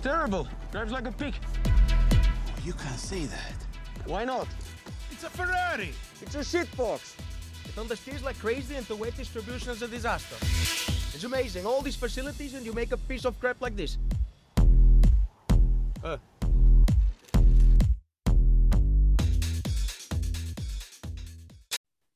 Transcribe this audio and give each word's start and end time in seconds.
terrible. 0.00 0.48
Drives 0.72 0.92
like 0.92 1.06
a 1.06 1.12
pig. 1.12 1.34
You 2.64 2.72
can't 2.72 2.98
say 2.98 3.26
that. 3.26 3.54
Why 4.06 4.24
not? 4.24 4.48
It's 5.10 5.24
a 5.24 5.30
Ferrari. 5.30 5.92
It's 6.22 6.34
a 6.34 6.38
shitbox. 6.38 7.16
It 7.66 7.76
understeers 7.76 8.22
like 8.22 8.38
crazy 8.38 8.76
and 8.76 8.86
the 8.86 8.96
weight 8.96 9.16
distribution 9.16 9.70
is 9.70 9.82
a 9.82 9.88
disaster. 9.88 10.36
It's 11.14 11.24
amazing. 11.24 11.66
All 11.66 11.82
these 11.82 11.96
facilities 11.96 12.54
and 12.54 12.64
you 12.64 12.72
make 12.72 12.92
a 12.92 12.96
piece 12.96 13.24
of 13.24 13.38
crap 13.40 13.60
like 13.60 13.76
this. 13.76 13.98
Uh, 16.02 16.16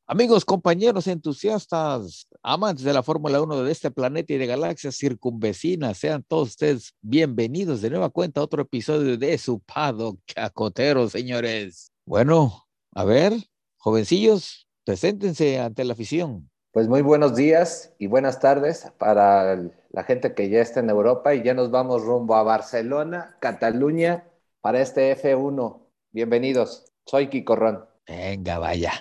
Amigos, 0.07 0.45
compañeros, 0.45 1.07
entusiastas, 1.07 2.29
amantes 2.43 2.85
de 2.85 2.93
la 2.93 3.03
Fórmula 3.03 3.41
1 3.41 3.63
de 3.63 3.73
este 3.73 3.91
planeta 3.91 4.35
y 4.35 4.37
de 4.37 4.47
galaxias 4.47 4.99
circunvecinas, 4.99 5.97
sean 5.97 6.23
todos 6.23 6.51
ustedes 6.51 6.95
bienvenidos 7.01 7.81
de 7.81 7.89
nueva 7.89 8.11
cuenta 8.11 8.43
a 8.43 8.45
otro 8.45 8.61
episodio 8.61 9.17
de 9.17 9.39
su 9.39 9.61
Pado 9.61 10.19
Chacotero, 10.27 11.09
señores. 11.09 11.91
Bueno, 12.05 12.67
a 12.95 13.05
ver, 13.05 13.33
jovencillos, 13.79 14.69
preséntense 14.85 15.59
ante 15.59 15.85
la 15.85 15.95
afición. 15.95 16.51
Pues 16.71 16.87
muy 16.87 17.01
buenos 17.01 17.35
días 17.35 17.95
y 17.99 18.07
buenas 18.07 18.41
tardes 18.41 18.93
para 18.99 19.57
la 19.57 20.05
gente 20.05 20.35
que 20.35 20.51
ya 20.51 20.61
está 20.61 20.81
en 20.81 20.91
Europa 20.91 21.35
y 21.35 21.43
ya 21.43 21.55
nos 21.55 21.71
vamos 21.71 22.03
rumbo 22.03 22.37
a 22.37 22.43
Barcelona, 22.43 23.39
Cataluña, 23.41 24.29
para 24.61 24.83
este 24.83 25.17
F1. 25.17 25.81
Bienvenidos, 26.11 26.93
soy 27.07 27.31
Kiko 27.31 27.57
Ron. 27.57 27.87
Venga, 28.07 28.59
vaya. 28.59 28.93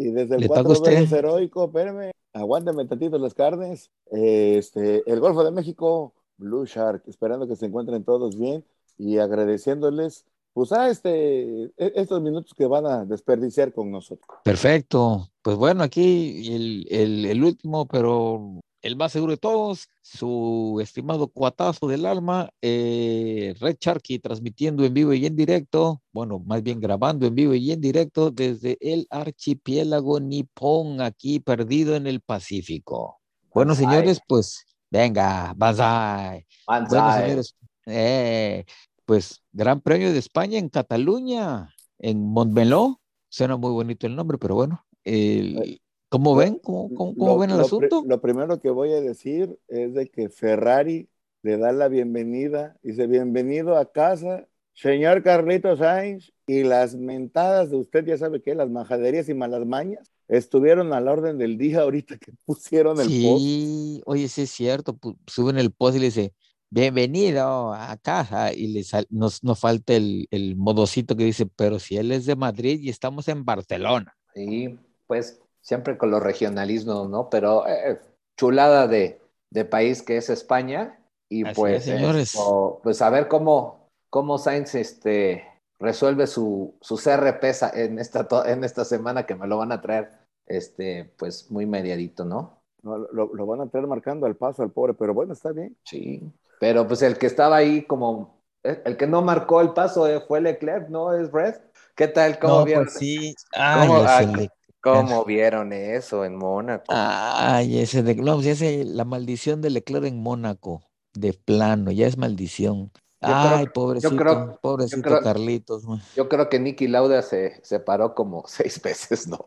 Y 0.00 0.10
desde 0.12 0.36
el 0.36 0.40
¿Le 0.42 0.48
toca 0.48 0.60
a 0.60 0.64
cuatro 0.64 0.82
veces 0.82 1.12
heroico, 1.12 1.64
espérame, 1.66 2.10
aguántame 2.32 2.86
tantito 2.86 3.18
las 3.18 3.34
carnes. 3.34 3.90
Este, 4.10 5.02
el 5.04 5.20
Golfo 5.20 5.44
de 5.44 5.50
México, 5.50 6.14
Blue 6.38 6.64
Shark, 6.64 7.02
esperando 7.06 7.46
que 7.46 7.54
se 7.54 7.66
encuentren 7.66 8.02
todos 8.02 8.38
bien 8.38 8.64
y 8.96 9.18
agradeciéndoles, 9.18 10.24
pues, 10.54 10.72
a 10.72 10.88
este, 10.88 11.64
e- 11.64 11.92
estos 11.96 12.22
minutos 12.22 12.54
que 12.54 12.66
van 12.66 12.86
a 12.86 13.04
desperdiciar 13.04 13.72
con 13.74 13.90
nosotros. 13.90 14.38
Perfecto. 14.42 15.28
Pues 15.42 15.56
bueno, 15.56 15.82
aquí 15.82 16.48
el, 16.54 16.86
el, 16.90 17.24
el 17.26 17.44
último, 17.44 17.86
pero 17.86 18.60
el 18.82 18.96
más 18.96 19.12
seguro 19.12 19.32
de 19.32 19.36
todos, 19.36 19.88
su 20.02 20.78
estimado 20.82 21.28
cuatazo 21.28 21.86
del 21.86 22.06
alma, 22.06 22.50
eh, 22.62 23.54
Red 23.60 23.76
Sharky, 23.80 24.18
transmitiendo 24.18 24.84
en 24.84 24.94
vivo 24.94 25.12
y 25.12 25.26
en 25.26 25.36
directo, 25.36 26.02
bueno, 26.12 26.38
más 26.38 26.62
bien 26.62 26.80
grabando 26.80 27.26
en 27.26 27.34
vivo 27.34 27.54
y 27.54 27.72
en 27.72 27.80
directo 27.80 28.30
desde 28.30 28.78
el 28.80 29.06
archipiélago 29.10 30.18
nipón, 30.20 31.00
aquí 31.00 31.40
perdido 31.40 31.94
en 31.96 32.06
el 32.06 32.20
Pacífico. 32.20 33.20
Bueno, 33.52 33.70
Banzai. 33.74 33.86
señores, 33.86 34.20
pues 34.26 34.64
venga, 34.90 35.52
banzai. 35.56 36.46
Bueno, 36.66 36.86
Banzai. 36.88 37.22
señores, 37.22 37.54
eh, 37.86 38.64
pues 39.04 39.42
Gran 39.52 39.80
Premio 39.80 40.12
de 40.12 40.18
España 40.18 40.58
en 40.58 40.68
Cataluña, 40.68 41.74
en 41.98 42.24
Montmeló. 42.24 43.00
Suena 43.28 43.56
muy 43.56 43.72
bonito 43.72 44.06
el 44.06 44.16
nombre, 44.16 44.38
pero 44.38 44.54
bueno. 44.54 44.84
el- 45.04 45.80
¿cómo 46.10 46.34
ven? 46.36 46.58
¿Cómo, 46.62 46.92
cómo- 46.94 47.14
cómo 47.16 47.32
Lo- 47.32 47.38
ven 47.38 47.50
el 47.50 47.56
lo 47.56 47.62
asunto? 47.62 48.04
lo 48.06 48.20
primero 48.20 48.60
que 48.60 48.68
voy 48.70 48.92
a 48.92 49.00
decir 49.00 49.58
es 49.68 49.94
de 49.94 50.08
que 50.10 50.28
Ferrari 50.28 51.08
le 51.42 51.56
da 51.56 51.72
la 51.72 51.88
bienvenida, 51.88 52.76
dice, 52.82 53.06
bienvenido 53.06 53.78
a 53.78 53.90
casa, 53.90 54.46
señor 54.74 55.22
Carlito 55.22 55.74
Sainz, 55.76 56.32
y 56.46 56.64
las 56.64 56.94
mentadas 56.96 57.70
de 57.70 57.76
usted, 57.78 58.04
ya 58.04 58.18
sabe 58.18 58.42
que 58.42 58.54
las 58.54 58.68
majaderías 58.68 59.28
y 59.30 59.34
malas 59.34 59.64
mañas 59.64 60.10
estuvieron 60.28 60.92
a 60.92 61.00
la 61.00 61.12
orden 61.12 61.38
del 61.38 61.56
día 61.56 61.80
ahorita 61.80 62.18
que 62.18 62.32
pusieron 62.44 62.98
el 63.00 63.06
post. 63.06 63.10
Sí, 63.10 64.02
oye, 64.04 64.28
sí 64.28 64.42
es 64.42 64.50
cierto. 64.50 64.98
Suben 65.26 65.58
el 65.58 65.70
post 65.72 65.96
y 65.96 66.00
le 66.00 66.06
dice, 66.06 66.34
bienvenido 66.70 67.72
a 67.72 67.96
casa. 67.98 68.52
Y 68.52 68.68
le 68.68 68.82
sal- 68.84 69.06
nos, 69.10 69.42
nos 69.44 69.58
falta 69.60 69.94
el, 69.94 70.26
el 70.30 70.56
modocito 70.56 71.16
que 71.16 71.24
dice, 71.24 71.46
pero 71.46 71.78
si 71.78 71.96
él 71.96 72.12
es 72.12 72.26
de 72.26 72.36
Madrid 72.36 72.80
y 72.80 72.88
estamos 72.90 73.28
en 73.28 73.44
Barcelona. 73.44 74.14
Y 74.34 74.70
pues 75.06 75.40
siempre 75.60 75.98
con 75.98 76.10
los 76.10 76.22
regionalismos, 76.22 77.08
¿no? 77.08 77.28
Pero 77.30 77.66
eh, 77.66 78.00
chulada 78.38 78.86
de, 78.88 79.20
de 79.50 79.64
país 79.64 80.02
que 80.02 80.16
es 80.16 80.30
España. 80.30 80.98
Y 81.28 81.44
Así 81.44 81.62
pues, 81.62 81.82
es, 81.82 81.84
señores. 81.84 82.34
esto, 82.34 82.80
pues 82.82 83.00
a 83.02 83.10
ver 83.10 83.28
cómo, 83.28 83.86
cómo 84.10 84.38
Sainz 84.38 84.74
este, 84.74 85.44
resuelve 85.78 86.26
su, 86.26 86.74
su 86.80 86.96
CRP 86.96 87.52
en 87.74 87.98
esta, 87.98 88.26
to- 88.26 88.44
en 88.46 88.64
esta 88.64 88.84
semana 88.84 89.26
que 89.26 89.34
me 89.36 89.46
lo 89.46 89.58
van 89.58 89.72
a 89.72 89.80
traer, 89.80 90.10
este, 90.46 91.12
pues 91.16 91.50
muy 91.50 91.66
mediadito, 91.66 92.24
¿no? 92.24 92.58
No, 92.82 92.96
lo, 92.98 93.34
lo 93.34 93.46
van 93.46 93.60
a 93.60 93.68
traer 93.68 93.86
marcando 93.86 94.26
al 94.26 94.36
paso 94.36 94.62
al 94.62 94.70
pobre, 94.72 94.94
pero 94.94 95.12
bueno, 95.14 95.34
está 95.34 95.52
bien. 95.52 95.76
Sí. 95.84 96.20
Pero 96.58 96.86
pues 96.86 97.02
el 97.02 97.18
que 97.18 97.26
estaba 97.26 97.56
ahí 97.56 97.84
como, 97.84 98.42
eh, 98.62 98.82
el 98.84 98.96
que 98.96 99.06
no 99.06 99.22
marcó 99.22 99.60
el 99.60 99.72
paso 99.72 100.06
eh, 100.06 100.20
fue 100.26 100.40
Leclerc, 100.40 100.88
¿no? 100.88 101.12
Es 101.12 101.30
Red. 101.30 101.56
¿Qué 101.94 102.08
tal? 102.08 102.38
¿Cómo 102.38 102.60
No, 102.60 102.64
vieron? 102.64 102.84
pues 102.84 102.94
sí. 102.94 103.34
¿Cómo, 103.72 103.94
Ay, 103.94 104.04
ah, 104.06 104.22
le- 104.22 104.50
cómo 104.80 105.24
vieron 105.24 105.72
eso 105.72 106.24
en 106.24 106.36
Mónaco? 106.36 106.84
Ay, 106.88 107.78
ese 107.80 108.02
de, 108.02 108.14
no, 108.16 108.40
ese, 108.40 108.84
la 108.84 109.04
maldición 109.04 109.60
de 109.60 109.70
Leclerc 109.70 110.04
en 110.06 110.22
Mónaco, 110.22 110.82
de 111.14 111.32
plano, 111.32 111.90
ya 111.90 112.06
es 112.06 112.16
maldición. 112.16 112.90
creo- 113.20 113.34
Ay, 113.34 113.64
yo 113.66 113.72
pobrecito, 113.72 114.16
creo- 114.16 114.58
pobrecito 114.62 115.02
creo- 115.02 115.20
Carlitos. 115.22 115.84
man. 115.84 116.00
Yo 116.16 116.28
creo 116.28 116.48
que 116.48 116.58
Nicky 116.58 116.88
Lauda 116.88 117.22
se, 117.22 117.60
se 117.62 117.78
paró 117.80 118.14
como 118.14 118.44
seis 118.46 118.80
veces, 118.82 119.26
¿no? 119.28 119.38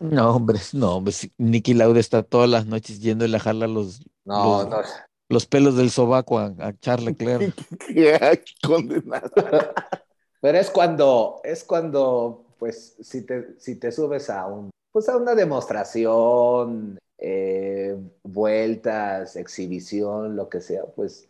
No, 0.00 0.36
hombre, 0.36 0.58
no, 0.72 0.96
hombre, 0.96 1.12
Niki 1.38 1.74
Lauda 1.74 2.00
está 2.00 2.22
todas 2.22 2.48
las 2.50 2.66
noches 2.66 3.00
yendo 3.00 3.24
a 3.24 3.38
jalar 3.38 3.68
los, 3.68 4.00
No, 4.24 4.62
los, 4.62 4.68
no. 4.70 4.76
los 5.28 5.46
pelos 5.46 5.76
del 5.76 5.90
sobaco 5.90 6.38
a, 6.38 6.46
a 6.58 6.72
Charles 6.78 7.06
Leclerc. 7.18 7.54
Qué 7.88 8.42
condenado. 8.62 9.30
Pero 10.40 10.58
es 10.58 10.70
cuando, 10.70 11.40
es 11.44 11.64
cuando, 11.64 12.45
pues, 12.58 12.96
si 13.00 13.22
te, 13.22 13.54
si 13.58 13.76
te 13.76 13.92
subes 13.92 14.30
a 14.30 14.46
un, 14.46 14.70
pues 14.92 15.08
a 15.08 15.16
una 15.16 15.34
demostración, 15.34 16.98
eh, 17.18 17.96
vueltas, 18.22 19.36
exhibición, 19.36 20.36
lo 20.36 20.48
que 20.48 20.60
sea, 20.60 20.84
pues 20.94 21.26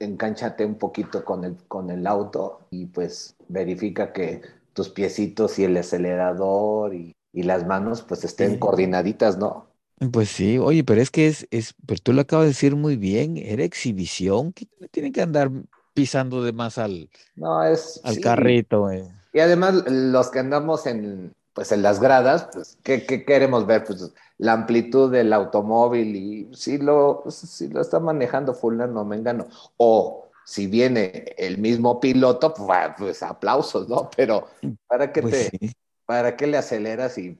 encánchate 0.00 0.64
un 0.64 0.76
poquito 0.76 1.24
con 1.24 1.44
el, 1.44 1.56
con 1.68 1.90
el 1.90 2.06
auto 2.06 2.60
y 2.70 2.86
pues 2.86 3.34
verifica 3.48 4.12
que 4.12 4.42
tus 4.72 4.88
piecitos 4.88 5.58
y 5.58 5.64
el 5.64 5.76
acelerador 5.76 6.94
y, 6.94 7.12
y 7.32 7.42
las 7.42 7.66
manos 7.66 8.02
pues 8.02 8.24
estén 8.24 8.56
Sí. 8.56 8.58
coordinaditas, 8.58 9.38
¿no? 9.38 9.66
Pues 10.12 10.30
sí, 10.30 10.56
oye, 10.58 10.82
pero 10.82 11.00
es 11.02 11.10
que 11.10 11.26
es, 11.26 11.46
es, 11.50 11.74
pero 11.86 12.00
tú 12.02 12.12
lo 12.14 12.22
acabas 12.22 12.44
de 12.44 12.48
decir 12.50 12.74
muy 12.74 12.96
bien, 12.96 13.36
era 13.36 13.64
exhibición, 13.64 14.52
que 14.54 14.66
le 14.78 14.88
tienen 14.88 15.12
que 15.12 15.20
andar 15.20 15.50
pisando 15.92 16.42
de 16.42 16.52
más 16.54 16.78
al, 16.78 17.10
No, 17.34 17.62
es... 17.64 18.00
al 18.02 18.14
sí. 18.14 18.20
carrito, 18.20 18.90
eh. 18.90 19.08
Y 19.32 19.40
además, 19.40 19.84
los 19.86 20.30
que 20.30 20.38
andamos 20.40 20.86
en, 20.86 21.34
pues, 21.52 21.72
en 21.72 21.82
las 21.82 22.00
gradas, 22.00 22.48
pues, 22.52 22.78
¿qué, 22.82 23.06
qué 23.06 23.24
queremos 23.24 23.66
ver? 23.66 23.84
Pues 23.84 24.12
la 24.38 24.52
amplitud 24.54 25.10
del 25.12 25.32
automóvil 25.32 26.16
y 26.16 26.50
si 26.54 26.78
lo, 26.78 27.24
si 27.28 27.68
lo 27.68 27.80
está 27.80 28.00
manejando 28.00 28.54
fulano, 28.54 29.04
mengano. 29.04 29.48
O 29.76 30.30
si 30.44 30.66
viene 30.66 31.34
el 31.38 31.58
mismo 31.58 32.00
piloto, 32.00 32.54
pues, 32.54 32.90
pues 32.98 33.22
aplausos, 33.22 33.88
¿no? 33.88 34.10
Pero 34.16 34.48
¿para 34.86 35.12
qué, 35.12 35.22
Pues 35.22 35.38
te, 35.50 35.52
sí. 35.58 35.72
¿para 36.06 36.36
qué 36.36 36.46
le 36.46 36.56
aceleras 36.58 37.18
y 37.18 37.38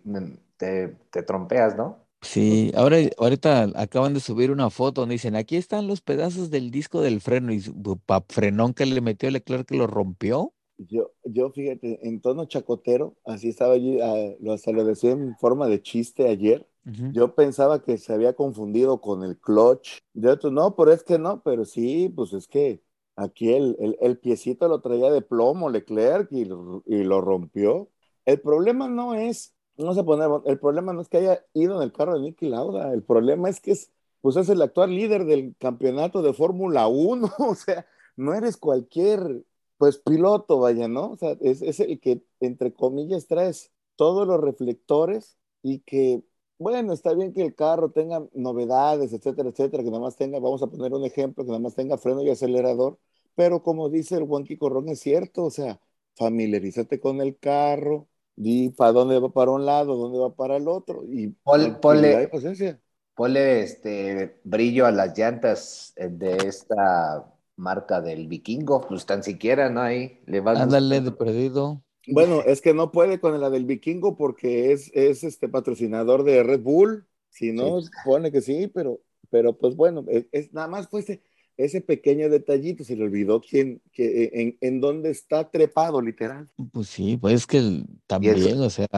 te, 0.57 0.89
te 1.11 1.23
trompeas, 1.23 1.77
no? 1.77 2.07
Sí, 2.23 2.71
ahora 2.77 2.99
ahorita 3.19 3.71
acaban 3.77 4.13
de 4.13 4.21
subir 4.21 4.51
una 4.51 4.69
foto 4.71 5.01
donde 5.01 5.15
dicen, 5.15 5.37
aquí 5.37 5.57
están 5.57 5.87
los 5.87 6.03
pedazos 6.03 6.51
del 6.51 6.71
disco 6.71 7.01
del 7.01 7.21
freno 7.21 7.53
y 7.53 7.61
pa 8.05 8.23
frenón 8.29 8.75
que 8.75 8.85
le 8.87 9.01
metió 9.01 9.31
Leclerc 9.31 9.67
que 9.67 9.77
lo 9.77 9.87
rompió. 9.87 10.53
Yo, 10.89 11.13
yo 11.25 11.51
fíjate, 11.51 12.07
en 12.09 12.21
tono 12.21 12.47
chacotero, 12.47 13.15
así 13.25 13.49
estaba 13.51 13.75
allí, 13.75 14.01
ah, 14.01 14.35
lo, 14.41 14.53
hasta 14.53 14.73
lo 14.73 14.85
decía 14.85 15.11
en 15.11 15.37
forma 15.37 15.67
de 15.69 15.83
chiste 15.83 16.27
ayer. 16.29 16.67
Ujú. 16.87 17.13
Yo 17.13 17.35
pensaba 17.35 17.83
que 17.83 17.99
se 17.99 18.13
había 18.15 18.33
confundido 18.35 19.01
con 19.01 19.23
el 19.23 19.39
clutch. 19.39 19.99
De 20.15 20.31
otro, 20.31 20.51
no, 20.51 20.75
pero 20.77 20.93
es 20.93 21.03
que 21.05 21.19
no, 21.19 21.43
pero 21.43 21.65
sí, 21.65 22.09
pues 22.09 22.33
es 22.33 22.49
que 22.49 22.83
aquí 23.17 23.53
el, 23.53 23.77
el, 23.79 23.97
el 24.01 24.19
piecito 24.19 24.69
lo 24.69 24.81
traía 24.81 25.11
de 25.11 25.21
plomo 25.23 25.69
Leclerc 25.69 26.33
y, 26.33 26.45
lo- 26.47 26.83
y 26.87 27.03
lo 27.05 27.21
rompió. 27.21 27.91
El 28.25 28.41
problema 28.41 28.89
no 28.89 29.15
es, 29.15 29.55
vamos 29.77 29.99
a 29.99 30.05
poner, 30.05 30.29
el 30.47 30.59
problema 30.59 30.93
no 30.93 31.03
es 31.03 31.09
que 31.09 31.19
haya 31.19 31.45
ido 31.53 31.77
en 31.77 31.83
el 31.83 31.93
carro 31.93 32.15
de 32.15 32.21
Niki 32.23 32.49
Lauda, 32.49 32.93
el 32.93 33.03
problema 33.03 33.49
es 33.51 33.61
que 33.61 33.73
es, 33.73 33.93
pues 34.21 34.37
es 34.37 34.49
el 34.49 34.63
actual 34.63 34.95
líder 34.95 35.25
del 35.25 35.55
campeonato 35.59 36.23
de 36.23 36.33
Fórmula 36.33 36.87
1, 36.89 37.31
o 37.39 37.55
sea, 37.55 37.87
no 38.17 38.35
eres 38.35 38.57
cualquier, 38.57 39.43
pues 39.81 39.99
piloto, 39.99 40.61
vaya, 40.61 40.89
¿no? 40.89 41.13
O 41.13 41.19
sea, 41.19 41.37
es, 41.43 41.63
es 41.63 41.81
el 41.81 42.01
que, 42.01 42.23
entre 42.41 42.73
comillas, 42.75 43.27
traes 43.29 43.73
todos 43.97 44.29
los 44.29 44.41
reflectores 44.41 45.39
y 45.63 45.81
que 45.81 46.23
bueno, 46.59 46.93
está 46.93 47.15
bien 47.15 47.33
que 47.33 47.43
el 47.43 47.55
carro 47.55 47.91
tenga 47.91 48.23
novedades, 48.35 49.13
etcétera, 49.15 49.49
etcétera, 49.51 49.83
que 49.83 49.91
nada 49.91 50.03
más 50.03 50.17
tenga, 50.17 50.39
vamos 50.41 50.63
a 50.63 50.67
poner 50.69 50.93
un 50.93 51.05
ejemplo, 51.07 51.45
que 51.45 51.49
nada 51.51 51.61
más 51.61 51.75
tenga 51.75 51.97
freno 51.99 52.23
y 52.23 52.31
acelerador, 52.31 52.99
pero 53.35 53.63
como 53.63 53.89
dice 53.89 54.17
el 54.17 54.25
buen 54.25 54.45
Ron, 54.61 54.89
es 54.91 55.01
cierto, 55.01 55.45
o 55.47 55.51
sea, 55.51 55.81
familiarízate 56.17 57.01
con 57.01 57.21
el 57.23 57.39
carro, 57.39 58.09
di 58.37 58.71
para 58.71 58.93
dónde 58.93 59.19
va 59.19 59.31
para 59.33 59.51
un 59.53 59.65
lado, 59.67 59.97
dónde 59.97 60.19
va 60.19 60.35
para 60.35 60.57
el 60.57 60.69
otro, 60.69 61.05
y 61.09 61.35
tranquilidad 61.51 62.21
ponle- 62.21 62.31
paciencia. 62.31 62.81
Ponle 63.15 63.63
este 63.63 64.41
brillo 64.45 64.87
a 64.87 64.93
las 64.93 65.17
llantas 65.19 65.93
eh, 65.97 66.09
de 66.11 66.37
esta 66.49 67.33
marca 67.61 68.01
del 68.01 68.27
vikingo, 68.27 68.81
pues 68.89 69.07
tan 69.07 69.23
siquiera, 69.23 69.71
¿no? 69.71 69.81
Ahí 69.83 70.21
le 70.27 70.41
va 70.41 70.53
Ándale 70.53 71.01
de 71.01 71.13
perdido. 71.13 71.83
Bueno, 72.09 72.41
es 72.45 72.61
que 72.61 72.75
no 72.75 72.91
puede 72.91 73.21
con 73.21 73.39
la 73.41 73.51
del 73.51 73.67
vikingo 73.67 74.17
porque 74.17 74.73
es, 74.73 74.91
es 74.95 75.23
este 75.23 75.49
patrocinador 75.49 76.25
de 76.25 76.43
Red 76.43 76.61
Bull. 76.63 77.07
Si 77.29 77.53
no, 77.53 77.81
Sí. 77.83 77.89
pone 78.05 78.33
que 78.33 78.41
sí, 78.41 78.67
pero, 78.67 79.01
pero 79.31 79.57
pues 79.57 79.77
bueno, 79.77 80.05
es, 80.09 80.27
es- 80.33 80.53
nada 80.53 80.67
más 80.67 80.89
fue 80.89 81.01
ese, 81.01 81.23
ese 81.57 81.81
pequeño 81.83 82.29
detallito, 82.31 82.83
se 82.85 82.97
le 82.97 83.05
olvidó 83.05 83.41
quién, 83.41 83.83
que, 83.93 84.31
en, 84.33 84.57
en 84.61 84.81
dónde 84.81 85.11
está 85.11 85.51
trepado, 85.51 86.01
literal. 86.01 86.49
Pues 86.73 86.89
sí, 86.89 87.17
pues 87.19 87.35
es 87.35 87.47
que 87.47 87.85
también, 88.07 88.61
o 88.61 88.71
sea, 88.71 88.89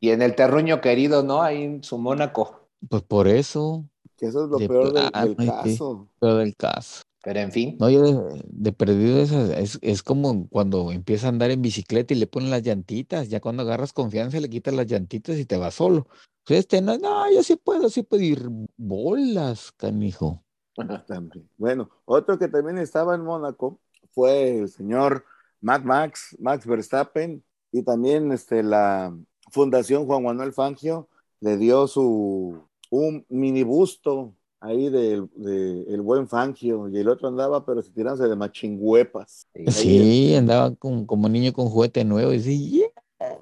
Y 0.00 0.10
en 0.10 0.22
el 0.22 0.34
terruño 0.34 0.80
querido, 0.80 1.22
¿no? 1.22 1.42
Ahí 1.42 1.62
en 1.62 1.84
su 1.84 1.98
Mónaco. 1.98 2.66
pues 2.88 3.02
por 3.02 3.28
eso, 3.28 3.84
Que 4.16 4.26
eso 4.26 4.44
es 4.44 4.50
lo 4.50 4.56
De 4.56 4.66
peor 4.68 4.92
del, 4.92 5.36
del 5.36 5.46
caso. 5.46 6.08
pero 6.18 6.36
del 6.38 6.56
caso. 6.56 7.02
Pero 7.22 7.40
en 7.40 7.52
fin. 7.52 7.76
No, 7.78 7.88
yo 7.88 8.02
de, 8.02 8.42
de 8.48 8.72
perdido 8.72 9.20
es, 9.20 9.30
es, 9.30 9.78
es 9.80 10.02
como 10.02 10.48
cuando 10.48 10.90
empieza 10.90 11.26
a 11.26 11.30
andar 11.30 11.50
en 11.50 11.62
bicicleta 11.62 12.14
y 12.14 12.18
le 12.18 12.26
ponen 12.26 12.50
las 12.50 12.62
llantitas, 12.62 13.28
ya 13.28 13.40
cuando 13.40 13.62
agarras 13.62 13.92
confianza 13.92 14.40
le 14.40 14.50
quitas 14.50 14.74
las 14.74 14.86
llantitas 14.86 15.38
y 15.38 15.44
te 15.44 15.56
vas 15.56 15.74
solo. 15.74 16.08
Este 16.48 16.82
no, 16.82 16.98
no, 16.98 17.32
yo 17.32 17.42
sí 17.42 17.56
puedo, 17.56 17.88
sí 17.88 18.02
puedo 18.02 18.22
ir 18.22 18.48
bolas, 18.76 19.72
canijo. 19.72 20.42
Bueno, 21.58 21.90
otro 22.06 22.38
que 22.38 22.48
también 22.48 22.78
estaba 22.78 23.14
en 23.14 23.22
Mónaco 23.22 23.78
fue 24.12 24.60
el 24.60 24.68
señor 24.68 25.24
Mad 25.60 25.82
Max, 25.82 26.36
Max 26.40 26.66
Verstappen, 26.66 27.44
y 27.70 27.82
también 27.82 28.32
este, 28.32 28.62
la 28.62 29.16
Fundación 29.50 30.06
Juan 30.06 30.24
Manuel 30.24 30.52
Fangio 30.52 31.08
le 31.40 31.56
dio 31.56 31.86
su 31.86 32.62
un 32.90 33.24
mini 33.28 33.62
busto 33.62 34.34
ahí 34.62 34.88
del 34.90 35.28
de, 35.34 35.96
buen 36.00 36.28
Fangio, 36.28 36.88
y 36.88 36.96
el 36.98 37.08
otro 37.08 37.28
andaba, 37.28 37.66
pero 37.66 37.82
se 37.82 37.90
tirándose 37.90 38.28
de 38.28 38.36
machingüepas. 38.36 39.48
Sí. 39.68 40.34
Andaba 40.36 40.74
con- 40.76 41.04
como 41.04 41.28
niño 41.28 41.52
con 41.52 41.66
juguete 41.68 42.04
nuevo 42.04 42.32
y 42.32 42.40
sí, 42.40 42.70
yeah. 42.70 43.38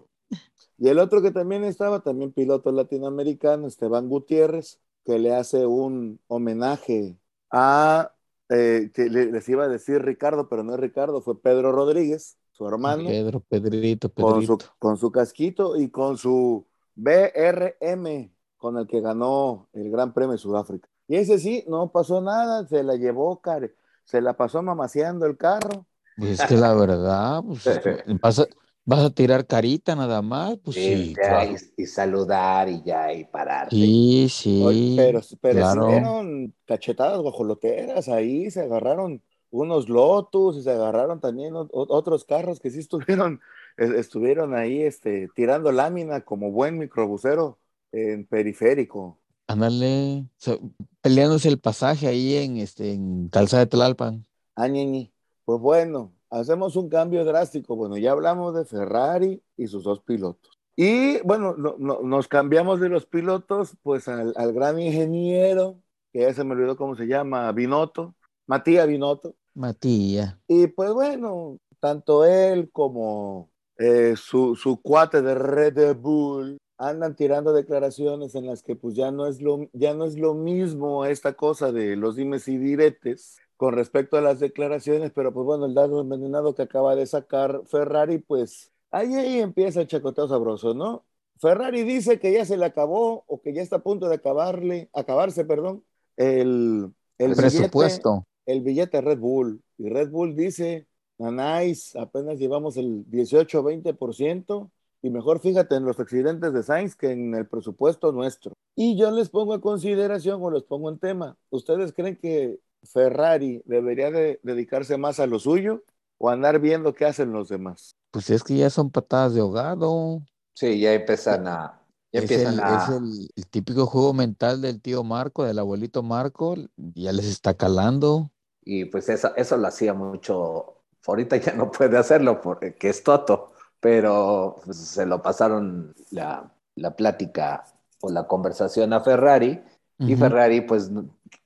Y 0.78 0.88
el 0.88 0.98
otro 0.98 1.20
que 1.20 1.30
también 1.30 1.62
estaba, 1.64 2.00
también 2.02 2.32
piloto 2.32 2.72
latinoamericano, 2.72 3.66
Esteban 3.66 4.08
Gutiérrez, 4.08 4.80
que 5.04 5.18
le 5.18 5.34
hace 5.34 5.66
un 5.66 6.18
homenaje 6.26 7.18
a, 7.50 8.12
eh, 8.48 8.90
que 8.94 9.10
le- 9.10 9.30
les 9.30 9.46
iba 9.50 9.64
a 9.64 9.68
decir 9.68 10.00
Ricardo, 10.02 10.48
pero 10.48 10.62
no 10.64 10.72
es 10.74 10.80
Ricardo, 10.80 11.20
fue 11.20 11.38
Pedro 11.40 11.70
Rodríguez, 11.72 12.38
su 12.52 12.66
hermano, 12.66 13.08
Pedro, 13.08 13.40
Pedrito, 13.46 14.10
con 14.10 14.42
su, 14.46 14.56
Pedrito. 14.56 14.74
con 14.78 14.96
su 14.96 15.12
casquito 15.12 15.76
y 15.76 15.90
con 15.90 16.16
su 16.16 16.66
BRM, 16.94 18.30
con 18.56 18.78
el 18.78 18.86
que 18.86 19.00
ganó 19.00 19.68
el 19.72 19.90
Gran 19.90 20.12
Premio 20.14 20.32
de 20.32 20.38
Sudáfrica. 20.38 20.88
Y 21.10 21.16
ese 21.18 21.38
sí, 21.40 21.64
no 21.68 21.90
pasó 21.92 22.20
nada, 22.22 22.66
se 22.68 22.82
la 22.84 22.96
llevó, 22.96 23.40
care, 23.42 23.74
se 24.04 24.20
la 24.22 24.36
pasó 24.36 24.62
mamaseando 24.62 25.26
el 25.26 25.36
carro. 25.36 25.86
Pues 26.16 26.30
es 26.32 26.44
que 26.44 26.56
la 26.56 26.74
verdad, 26.74 27.42
pues 27.44 27.66
es 27.70 27.78
que 27.78 27.96
vas 28.20 28.38
a, 28.38 28.46
vas 28.84 29.00
a 29.00 29.10
tirar 29.10 29.46
carita 29.46 29.96
nada 29.96 30.20
más, 30.22 30.58
pues 30.62 30.76
Sí, 30.76 30.78
sí, 30.78 31.18
ya, 31.20 31.22
claro. 31.22 31.56
y, 31.76 31.82
y 31.82 31.86
saludar 31.86 32.68
y 32.68 32.82
ya, 32.84 33.12
y 33.12 33.24
pararte. 33.24 33.96
Sí, 33.96 34.28
sí, 34.30 34.50
Oye, 34.56 34.82
pero 34.94 35.20
pero 35.42 35.64
claro. 35.64 35.64
sí 35.64 35.82
dieron 35.84 36.54
cachetadas 36.66 37.20
guajoloteras 37.22 38.08
ahí, 38.10 38.50
se 38.50 38.62
agarraron 38.62 39.22
unos 39.50 39.88
Lotus 39.90 40.58
y 40.58 40.62
se 40.64 40.72
agarraron 40.72 41.20
también 41.20 41.56
o- 41.56 41.62
o- 41.72 41.96
otros 41.96 42.24
carros 42.26 42.60
que 42.60 42.70
sí 42.70 42.80
estuvieron, 42.80 43.40
es- 43.78 43.90
estuvieron 43.92 44.54
ahí 44.56 44.82
este, 44.82 45.28
tirando 45.36 45.72
lámina 45.72 46.22
como 46.22 46.52
buen 46.52 46.78
microbusero 46.78 47.60
en 47.92 48.26
periférico. 48.26 49.19
Ándale, 49.52 50.26
so- 50.36 50.60
peleándose 51.00 51.48
el 51.48 51.58
pasaje 51.58 52.06
ahí 52.06 52.36
en 52.36 52.58
este 52.58 52.92
en 52.92 53.28
Calzada 53.28 53.64
de 53.64 53.70
Tlalpan. 53.70 54.24
Ah, 54.54 54.68
ñeñi. 54.68 55.12
Pues 55.44 55.60
bueno, 55.60 56.12
hacemos 56.30 56.76
un 56.76 56.88
cambio 56.88 57.24
drástico. 57.24 57.74
Bueno, 57.74 57.96
ya 57.96 58.12
hablamos 58.12 58.54
de 58.54 58.64
Ferrari 58.64 59.42
y 59.56 59.66
sus 59.66 59.82
dos 59.82 60.00
pilotos. 60.00 60.52
Y 60.76 61.20
bueno, 61.22 61.54
no- 61.58 61.74
no- 61.78 62.00
nos 62.02 62.28
cambiamos 62.28 62.78
de 62.80 62.88
los 62.90 63.06
pilotos, 63.06 63.74
pues 63.82 64.06
al, 64.06 64.32
al 64.36 64.52
gran 64.52 64.78
ingeniero, 64.80 65.80
que 66.12 66.20
ya 66.20 66.32
se 66.32 66.44
me 66.44 66.52
olvidó 66.54 66.76
cómo 66.76 66.94
se 66.94 67.06
llama, 67.06 67.50
Binotto, 67.50 68.14
Matías 68.46 68.86
Binotto. 68.86 69.34
Matilla. 69.54 70.38
Y 70.46 70.68
pues 70.68 70.92
bueno, 70.92 71.58
tanto 71.80 72.24
él 72.24 72.70
como 72.70 73.50
eh, 73.78 74.14
su, 74.16 74.54
su 74.54 74.80
cuate 74.80 75.22
de 75.22 75.34
Red 75.34 75.96
Bull 75.96 76.56
andan 76.82 77.14
tirando 77.14 77.52
declaraciones 77.52 78.34
en 78.34 78.46
las 78.46 78.62
que 78.62 78.74
pues 78.74 78.94
ya 78.94 79.10
no 79.10 79.26
es 79.26 79.42
lo, 79.42 79.68
ya 79.74 79.92
no 79.92 80.06
es 80.06 80.18
lo 80.18 80.32
mismo 80.34 81.04
esta 81.04 81.34
cosa 81.34 81.72
de 81.72 81.94
los 81.94 82.16
dimes 82.16 82.48
y 82.48 82.56
diretes 82.56 83.36
con 83.58 83.74
respecto 83.74 84.16
a 84.16 84.22
las 84.22 84.40
declaraciones, 84.40 85.12
pero 85.14 85.32
pues 85.34 85.44
bueno, 85.44 85.66
el 85.66 85.74
dado 85.74 86.00
envenenado 86.00 86.54
que 86.54 86.62
acaba 86.62 86.96
de 86.96 87.04
sacar 87.04 87.60
Ferrari, 87.66 88.16
pues 88.18 88.72
ahí, 88.90 89.12
ahí 89.14 89.40
empieza 89.40 89.82
el 89.82 89.86
chacoteo 89.88 90.26
sabroso, 90.28 90.72
¿no? 90.72 91.04
Ferrari 91.38 91.82
dice 91.84 92.18
que 92.18 92.32
ya 92.32 92.46
se 92.46 92.56
le 92.56 92.64
acabó 92.64 93.24
o 93.26 93.42
que 93.42 93.52
ya 93.52 93.60
está 93.60 93.76
a 93.76 93.82
punto 93.82 94.08
de 94.08 94.14
acabarle, 94.14 94.88
acabarse, 94.94 95.44
perdón, 95.44 95.84
el, 96.16 96.90
el 97.18 97.32
billete- 97.32 97.36
Presupuesto. 97.36 98.26
el 98.46 98.62
billete 98.62 99.00
Red 99.02 99.18
Bull. 99.18 99.62
Y 99.76 99.88
Red 99.90 100.10
Bull 100.10 100.34
dice, 100.34 100.86
Nanáis, 101.18 101.94
apenas 101.96 102.38
llevamos 102.38 102.76
el 102.78 103.04
18-20%, 103.10 104.70
y 105.02 105.10
mejor 105.10 105.40
fíjate 105.40 105.74
en 105.76 105.84
los 105.84 105.98
accidentes 105.98 106.52
de 106.52 106.62
Sainz 106.62 106.94
que 106.94 107.10
en 107.10 107.34
el 107.34 107.46
presupuesto 107.46 108.12
nuestro. 108.12 108.52
Y 108.76 108.96
yo 108.96 109.10
les 109.10 109.30
pongo 109.30 109.54
a 109.54 109.60
consideración 109.60 110.42
o 110.42 110.50
les 110.50 110.62
pongo 110.62 110.90
en 110.90 110.98
tema, 110.98 111.36
¿ustedes 111.50 111.92
creen 111.92 112.16
que 112.16 112.60
Ferrari 112.82 113.62
debería 113.64 114.10
de 114.10 114.40
dedicarse 114.42 114.96
más 114.96 115.20
a 115.20 115.26
lo 115.26 115.38
suyo 115.38 115.82
o 116.18 116.28
andar 116.28 116.60
viendo 116.60 116.94
qué 116.94 117.06
hacen 117.06 117.32
los 117.32 117.48
demás? 117.48 117.96
Pues 118.10 118.30
es 118.30 118.42
que 118.42 118.56
ya 118.56 118.70
son 118.70 118.90
patadas 118.90 119.34
de 119.34 119.40
ahogado. 119.40 120.22
Sí, 120.54 120.80
ya 120.80 120.92
empiezan 120.92 121.46
a. 121.46 121.80
Ya 122.12 122.20
Es 122.20 122.30
el, 122.30 122.60
a. 122.60 122.84
es 122.84 122.88
el, 122.88 123.28
el 123.36 123.46
típico 123.46 123.86
juego 123.86 124.12
mental 124.12 124.60
del 124.60 124.80
tío 124.80 125.04
Marco, 125.04 125.44
del 125.44 125.58
abuelito 125.58 126.02
Marco, 126.02 126.56
ya 126.76 127.12
les 127.12 127.26
está 127.26 127.54
calando. 127.54 128.30
Y 128.64 128.84
pues 128.86 129.08
eso, 129.08 129.34
eso 129.36 129.56
lo 129.56 129.68
hacía 129.68 129.94
mucho. 129.94 130.76
Ahorita 131.06 131.36
ya 131.38 131.54
no 131.54 131.70
puede 131.70 131.96
hacerlo 131.96 132.40
porque 132.40 132.76
es 132.82 133.02
Toto, 133.02 133.52
pero 133.80 134.56
pues, 134.64 134.78
se 134.78 135.06
lo 135.06 135.22
pasaron 135.22 135.94
la, 136.10 136.52
la 136.74 136.96
plática 136.96 137.64
o 138.00 138.10
la 138.10 138.26
conversación 138.26 138.92
a 138.92 139.00
Ferrari 139.00 139.62
y 140.04 140.14
Ujú. 140.14 140.16
Ferrari 140.16 140.60
pues 140.62 140.90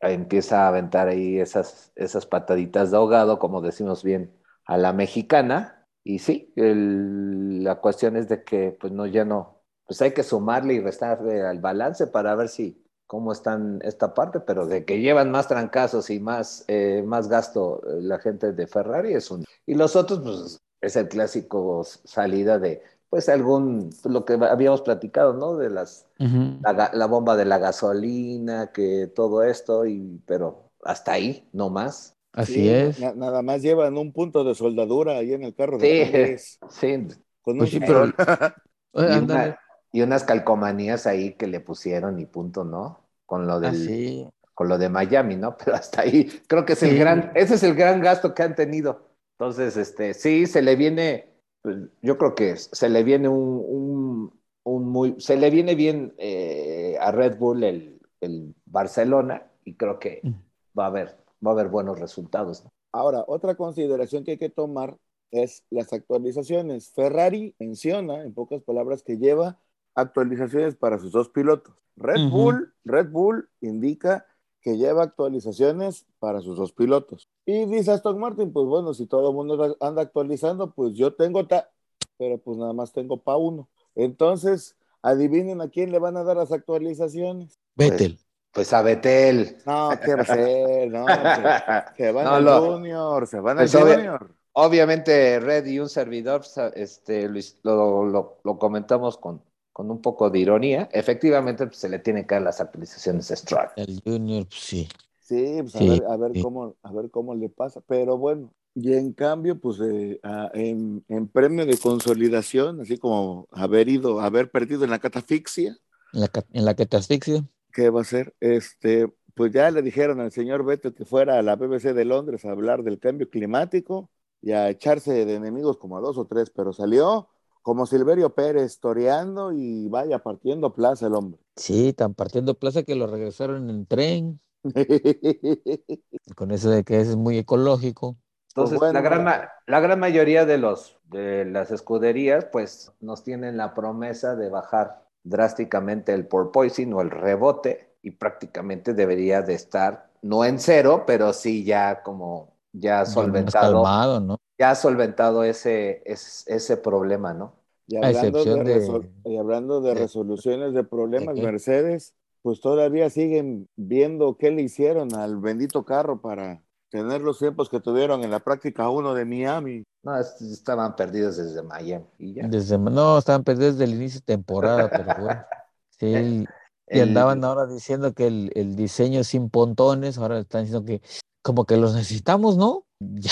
empieza 0.01 0.65
a 0.65 0.69
aventar 0.69 1.09
ahí 1.09 1.39
esas, 1.39 1.93
esas 1.97 2.27
pataditas 2.27 2.91
de 2.91 2.97
ahogado, 2.97 3.39
como 3.39 3.61
decimos 3.61 4.03
bien, 4.05 4.33
a 4.67 4.77
la 4.79 4.93
mexicana. 4.93 5.87
Y 6.05 6.19
sí, 6.19 6.53
el- 6.57 7.65
la 7.65 7.77
cuestión 7.81 8.17
es 8.17 8.29
de 8.29 8.45
que 8.45 8.77
pues 8.79 8.93
no, 8.93 9.07
ya 9.07 9.25
no, 9.25 9.61
pues 9.87 10.01
hay 10.03 10.13
que 10.13 10.23
sumarle 10.23 10.75
y 10.75 10.81
restarle 10.81 11.43
al 11.43 11.61
balance 11.61 12.07
para 12.07 12.35
ver 12.35 12.49
si 12.49 12.81
cómo 13.07 13.33
están 13.33 13.81
esta 13.83 14.15
parte, 14.15 14.41
pero 14.41 14.67
de 14.67 14.85
que 14.85 15.01
llevan 15.01 15.31
más 15.31 15.49
trancazos 15.49 16.11
y 16.11 16.21
más, 16.21 16.65
eh, 16.69 17.03
más 17.07 17.29
gasto 17.29 17.81
eh, 17.87 18.03
la 18.03 18.19
gente 18.19 18.53
de 18.53 18.67
Ferrari 18.67 19.15
es 19.15 19.31
un... 19.31 19.45
Y 19.67 19.75
los 19.75 19.97
otros, 19.97 20.21
pues 20.23 20.61
es 20.87 20.97
el 20.97 21.09
clásico 21.09 21.85
salida 21.85 22.59
de, 22.59 22.83
pues 23.11 23.29
algún, 23.29 23.91
lo 24.05 24.25
que 24.25 24.35
habíamos 24.35 24.83
platicado, 24.83 25.35
¿no? 25.35 25.57
De 25.57 25.71
las, 25.71 26.07
la, 26.19 27.07
bomba 27.07 27.37
de 27.37 27.45
la 27.45 27.59
gasolina, 27.59 28.73
que 28.73 29.07
todo 29.15 29.43
esto, 29.43 29.87
y, 29.87 30.21
pero 30.27 30.71
hasta 30.83 31.13
ahí, 31.13 31.49
no 31.53 31.71
más. 31.71 32.15
Así 32.33 32.55
Sí, 32.55 32.69
es. 32.69 32.99
na- 32.99 33.15
nada 33.15 33.43
más 33.43 33.63
llevan 33.63 33.97
un 33.97 34.13
punto 34.13 34.43
de 34.43 34.55
soldadura 34.57 35.13
ahí 35.19 35.33
en 35.33 35.45
el 35.45 35.55
carro 35.55 35.79
de 35.79 36.05
Sí, 36.07 36.11
Pérez, 36.13 36.59
sí, 36.71 37.09
con 37.43 37.55
un 37.55 37.59
Pues 37.59 37.71
sí, 37.71 37.81
pero- 37.81 38.07
chicharrón. 38.11 38.55
Y, 38.93 38.99
ándale. 39.01 39.23
una- 39.51 39.59
y 39.93 40.03
unas 40.03 40.25
calcomanías 40.25 41.07
ahí 41.07 41.35
que 41.35 41.47
le 41.47 41.61
pusieron 41.61 42.19
y 42.19 42.27
punto, 42.27 42.65
¿no? 42.65 42.99
Con 43.27 43.47
lo 43.47 43.61
del, 43.61 43.71
Así. 43.71 44.29
con 44.53 44.69
lo 44.69 44.77
de 44.79 44.89
Miami, 44.89 45.37
¿no? 45.37 45.57
Pero 45.65 45.77
hasta 45.77 46.03
ahí, 46.03 46.25
creo 46.49 46.65
que 46.65 46.73
es 46.73 46.83
el 46.83 46.99
gran, 46.99 47.31
ese 47.37 47.55
es 47.55 47.63
el 47.63 47.75
gran 47.77 48.01
gasto 48.01 48.35
que 48.35 48.43
han 48.43 48.57
tenido. 48.57 49.14
Entonces, 49.39 49.77
este, 49.77 50.15
sí, 50.15 50.47
se 50.47 50.63
le 50.63 50.77
viene, 50.77 51.29
pues, 51.63 51.77
yo 52.03 52.19
creo 52.19 52.35
que 52.35 52.57
se 52.57 52.89
le 52.89 53.03
viene 53.03 53.29
un, 53.29 53.63
un, 53.67 54.41
un 54.65 54.89
muy, 54.89 55.17
se 55.21 55.37
le 55.37 55.51
viene 55.51 55.75
bien 55.75 56.15
eh, 56.19 56.97
a 57.01 57.11
Red 57.11 57.37
Bull 57.39 57.65
el, 57.65 58.01
el 58.21 58.55
Barcelona 58.65 59.51
y 59.65 59.75
creo 59.75 59.99
que 59.99 60.21
Mm. 60.23 60.79
va 60.79 60.85
a 60.85 60.89
haber, 60.89 61.17
va 61.45 61.51
a 61.51 61.55
haber 61.55 61.69
buenos 61.69 61.99
resultados. 61.99 62.65
¿no? 62.65 62.71
Ahora, 62.93 63.25
otra 63.27 63.57
consideración 63.57 64.25
que 64.25 64.33
hay 64.33 64.39
que 64.39 64.51
tomar 64.51 64.97
es 65.31 65.65
las 65.71 65.93
actualizaciones. 65.93 66.93
Ferrari 66.93 67.57
menciona, 67.59 68.23
en 68.23 68.33
pocas 68.35 68.63
palabras, 68.63 69.03
que 69.03 69.19
lleva 69.19 69.59
actualizaciones 69.97 70.77
para 70.77 70.99
sus 70.99 71.11
dos 71.13 71.29
pilotos. 71.29 71.75
Red. 71.97 72.31
Bull, 72.31 72.73
Red 72.85 73.11
Bull 73.11 73.49
indica 73.61 74.27
que 74.65 74.77
lleva 74.79 75.03
actualizaciones 75.05 76.07
para 76.19 76.41
sus 76.41 76.57
dos 76.57 76.73
pilotos. 76.73 77.29
Y 77.47 77.67
dice 77.67 77.93
Aston 77.93 78.19
Martin, 78.19 78.53
pues 78.53 78.67
bueno, 78.67 78.95
si 78.95 79.07
todo 79.07 79.29
el 79.29 79.35
mundo 79.37 79.77
anda 79.79 80.03
actualizando, 80.03 80.73
pues 80.73 80.95
yo 80.95 81.15
tengo, 81.15 81.47
ta 81.47 81.71
pero 82.17 82.39
pues 82.39 82.57
nada 82.59 82.73
más 82.73 82.93
tengo 82.93 83.23
pa 83.23 83.37
uno. 83.37 83.69
Entonces, 83.95 84.77
adivinen 85.03 85.61
a 85.61 85.69
quién 85.69 85.93
le 85.93 85.99
van 85.99 86.17
a 86.17 86.25
dar 86.25 86.37
las 86.39 86.51
actualizaciones. 86.53 87.59
Vettel. 87.77 88.19
Pues 88.53 88.73
a 88.73 88.83
Betel. 88.83 89.59
No, 89.67 89.91
¿qué 90.05 90.15
va 90.15 90.23
a 90.23 90.25
ser? 90.27 90.91
No, 90.91 91.05
que, 91.07 92.05
que 92.05 92.13
van 92.13 92.25
No, 92.25 92.31
al 92.37 92.45
lo- 92.45 92.73
Junior, 92.75 93.27
se 93.27 93.41
van 93.41 93.57
Pues 93.59 93.75
al 93.75 93.83
obvia- 93.83 93.95
Junior. 93.97 94.35
Obviamente, 94.53 95.41
Red 95.41 95.67
y 95.67 95.81
un 95.81 95.89
servidor, 95.89 96.43
este, 96.75 97.29
Luis, 97.29 97.59
lo, 97.65 98.05
lo- 98.05 98.39
lo 98.45 98.59
comentamos 98.59 99.19
con, 99.19 99.43
con 99.75 99.91
un 99.93 100.03
poco 100.03 100.31
de 100.31 100.41
ironía. 100.41 100.89
Efectivamente, 100.93 101.67
pues, 101.67 101.79
se 101.79 101.91
le 101.91 102.01
tienen 102.01 102.27
que 102.27 102.37
dar 102.37 102.43
las 102.45 102.63
actualizaciones 102.63 103.31
a 103.33 103.37
Stroud. 103.37 103.71
El 103.77 104.01
Junior, 104.05 104.47
pues, 104.49 104.61
sí. 104.61 104.89
Sí, 105.21 105.57
pues 105.63 105.75
a 105.77 105.83
Sí, 105.83 105.87
ver, 105.87 106.05
a 106.07 106.17
ver 106.19 106.33
sí. 106.35 106.39
cómo, 106.39 106.77
a 106.83 106.93
ver 106.93 107.11
cómo 107.11 107.35
le 107.35 107.49
pasa. 107.49 107.81
Pero 107.87 108.19
bueno, 108.19 108.53
y 108.75 108.93
en 108.95 109.13
cambio, 109.15 109.59
pues 109.59 109.79
eh, 109.81 110.21
a- 110.23 110.51
en, 110.55 111.03
en 111.09 111.29
premio 111.29 111.65
de 111.67 111.79
consolidación, 111.79 112.81
así 112.83 112.99
como 112.99 113.49
haber 113.53 113.89
ido, 113.89 114.21
haber 114.21 114.51
perdido 114.51 114.85
en 114.85 114.91
la 114.91 114.99
catafixia, 114.99 115.77
En 116.15 116.21
la, 116.23 116.31
en 116.55 116.65
la 116.65 116.71
asfixia. 116.99 117.45
¿qué 117.73 117.91
va 117.91 118.01
a 118.03 118.05
ser? 118.05 118.35
Este, 118.41 119.09
pues 119.35 119.53
ya 119.53 119.71
le 119.71 119.83
dijeron 119.83 120.21
al 120.21 120.33
señor 120.33 120.65
Beto 120.65 120.95
que 120.95 121.05
fuera 121.05 121.39
a 121.39 121.43
la 121.43 121.57
BBC 121.57 121.93
de 121.93 122.05
Londres 122.05 122.45
a 122.45 122.51
hablar 122.51 122.83
del 122.83 122.99
cambio 123.01 123.29
climático 123.31 124.11
y 124.41 124.53
a 124.53 124.69
echarse 124.71 125.25
de 125.25 125.35
enemigos 125.35 125.79
como 125.79 125.97
a 125.97 126.01
dos 126.01 126.19
o 126.19 126.27
tres, 126.27 126.51
pero 126.51 126.73
salió 126.73 127.29
como 127.65 127.87
Silverio 127.87 128.35
Pérez 128.37 128.81
toreando 128.81 129.53
y 129.53 129.89
vaya 129.89 130.21
partiendo 130.21 130.73
plaza 130.75 131.09
el 131.09 131.15
hombre. 131.17 131.41
Sí, 131.57 131.89
están 131.89 132.15
partiendo 132.15 132.59
plaza 132.59 132.83
que 132.83 132.95
lo 132.97 133.07
regresaron 133.07 133.71
en 133.71 133.87
tren. 133.87 134.41
Con 136.37 136.51
eso 136.51 136.71
de 136.71 136.85
que 136.85 137.01
es 137.01 137.17
muy 137.17 137.39
ecológico. 137.39 138.19
Entonces, 138.49 138.79
Pues 138.79 138.93
bueno. 138.93 138.93
la, 138.93 139.01
gran, 139.01 139.25
la 139.67 139.81
gran 139.81 139.99
mayoría 140.01 140.47
de, 140.47 140.59
los, 140.59 140.99
de 141.05 141.45
las 141.45 141.71
escuderías, 141.73 142.45
pues 142.47 142.93
nos 143.01 143.25
tienen 143.25 143.57
la 143.57 143.75
promesa 143.75 144.37
de 144.37 144.49
bajar 144.49 145.05
drásticamente 145.25 146.15
el 146.15 146.27
porpoising 146.29 146.93
o 146.95 147.01
el 147.01 147.11
rebote 147.11 147.97
y 148.03 148.13
prácticamente 148.13 148.95
debería 148.95 149.43
de 149.43 149.55
estar, 149.55 150.11
no 150.23 150.45
en 150.45 150.59
cero, 150.61 151.05
pero 151.07 151.33
sí 151.33 151.65
ya 151.65 152.03
como 152.03 152.55
ya 152.73 153.07
Más 153.07 153.57
solventado, 153.57 153.57
calmado, 153.57 154.21
¿no? 154.21 154.39
Ya 154.59 154.75
solventado 154.75 155.45
ese, 155.45 156.03
ese, 156.05 156.55
ese 156.55 156.77
problema, 156.77 157.35
¿no? 157.35 157.55
Y 157.87 157.97
hablando 157.97 158.45
de, 158.45 158.55
excepción 158.55 158.65
de- 158.65 159.31
y 159.31 159.37
hablando 159.37 159.81
de 159.81 159.95
de- 159.95 160.01
resoluciones 160.01 160.73
de 160.75 160.85
problemas. 160.85 161.37
Mercedes, 161.37 162.15
pues 162.43 162.61
todavía 162.61 163.11
siguen 163.11 163.69
viendo 163.77 164.37
qué 164.39 164.51
le 164.51 164.63
hicieron 164.63 165.15
al 165.15 165.39
bendito 165.39 165.85
carro 165.85 166.21
para 166.21 166.63
tener 166.91 167.23
los 167.23 167.39
tiempos 167.39 167.69
que 167.69 167.81
tuvieron 167.81 168.23
en 168.23 168.31
la 168.31 168.41
práctica 168.41 168.89
1 168.89 169.15
de 169.15 169.25
Miami. 169.25 169.85
No, 170.03 170.19
es- 170.19 170.41
estaban 170.41 170.95
perdidos 170.97 171.37
desde 171.37 171.63
Miami 171.63 172.07
y 172.19 172.35
ya. 172.35 172.47
Desde, 172.49 172.79
no, 172.79 173.19
estaban 173.19 173.45
perdidos 173.45 173.79
desde 173.79 173.93
el 173.93 173.99
inicio 173.99 174.21
de 174.21 174.27
temporada, 174.27 174.89
pero 174.89 175.15
bueno. 175.21 175.45
Sí, 176.01 176.07
y 176.09 176.47
El- 176.89 177.01
andaban 177.01 177.45
ahora 177.45 177.67
diciendo 177.67 178.15
que 178.15 178.27
el, 178.27 178.51
el 178.57 178.75
diseño 178.75 179.23
sin 179.23 179.49
pontones, 179.49 180.19
ahora 180.19 180.41
están 180.41 180.65
diciendo 180.65 180.85
que 180.85 181.01
como 181.41 181.67
que 181.67 181.77
los 181.77 181.95
necesitamos, 181.95 182.57
¿no? 182.57 182.85
Ya, 183.01 183.31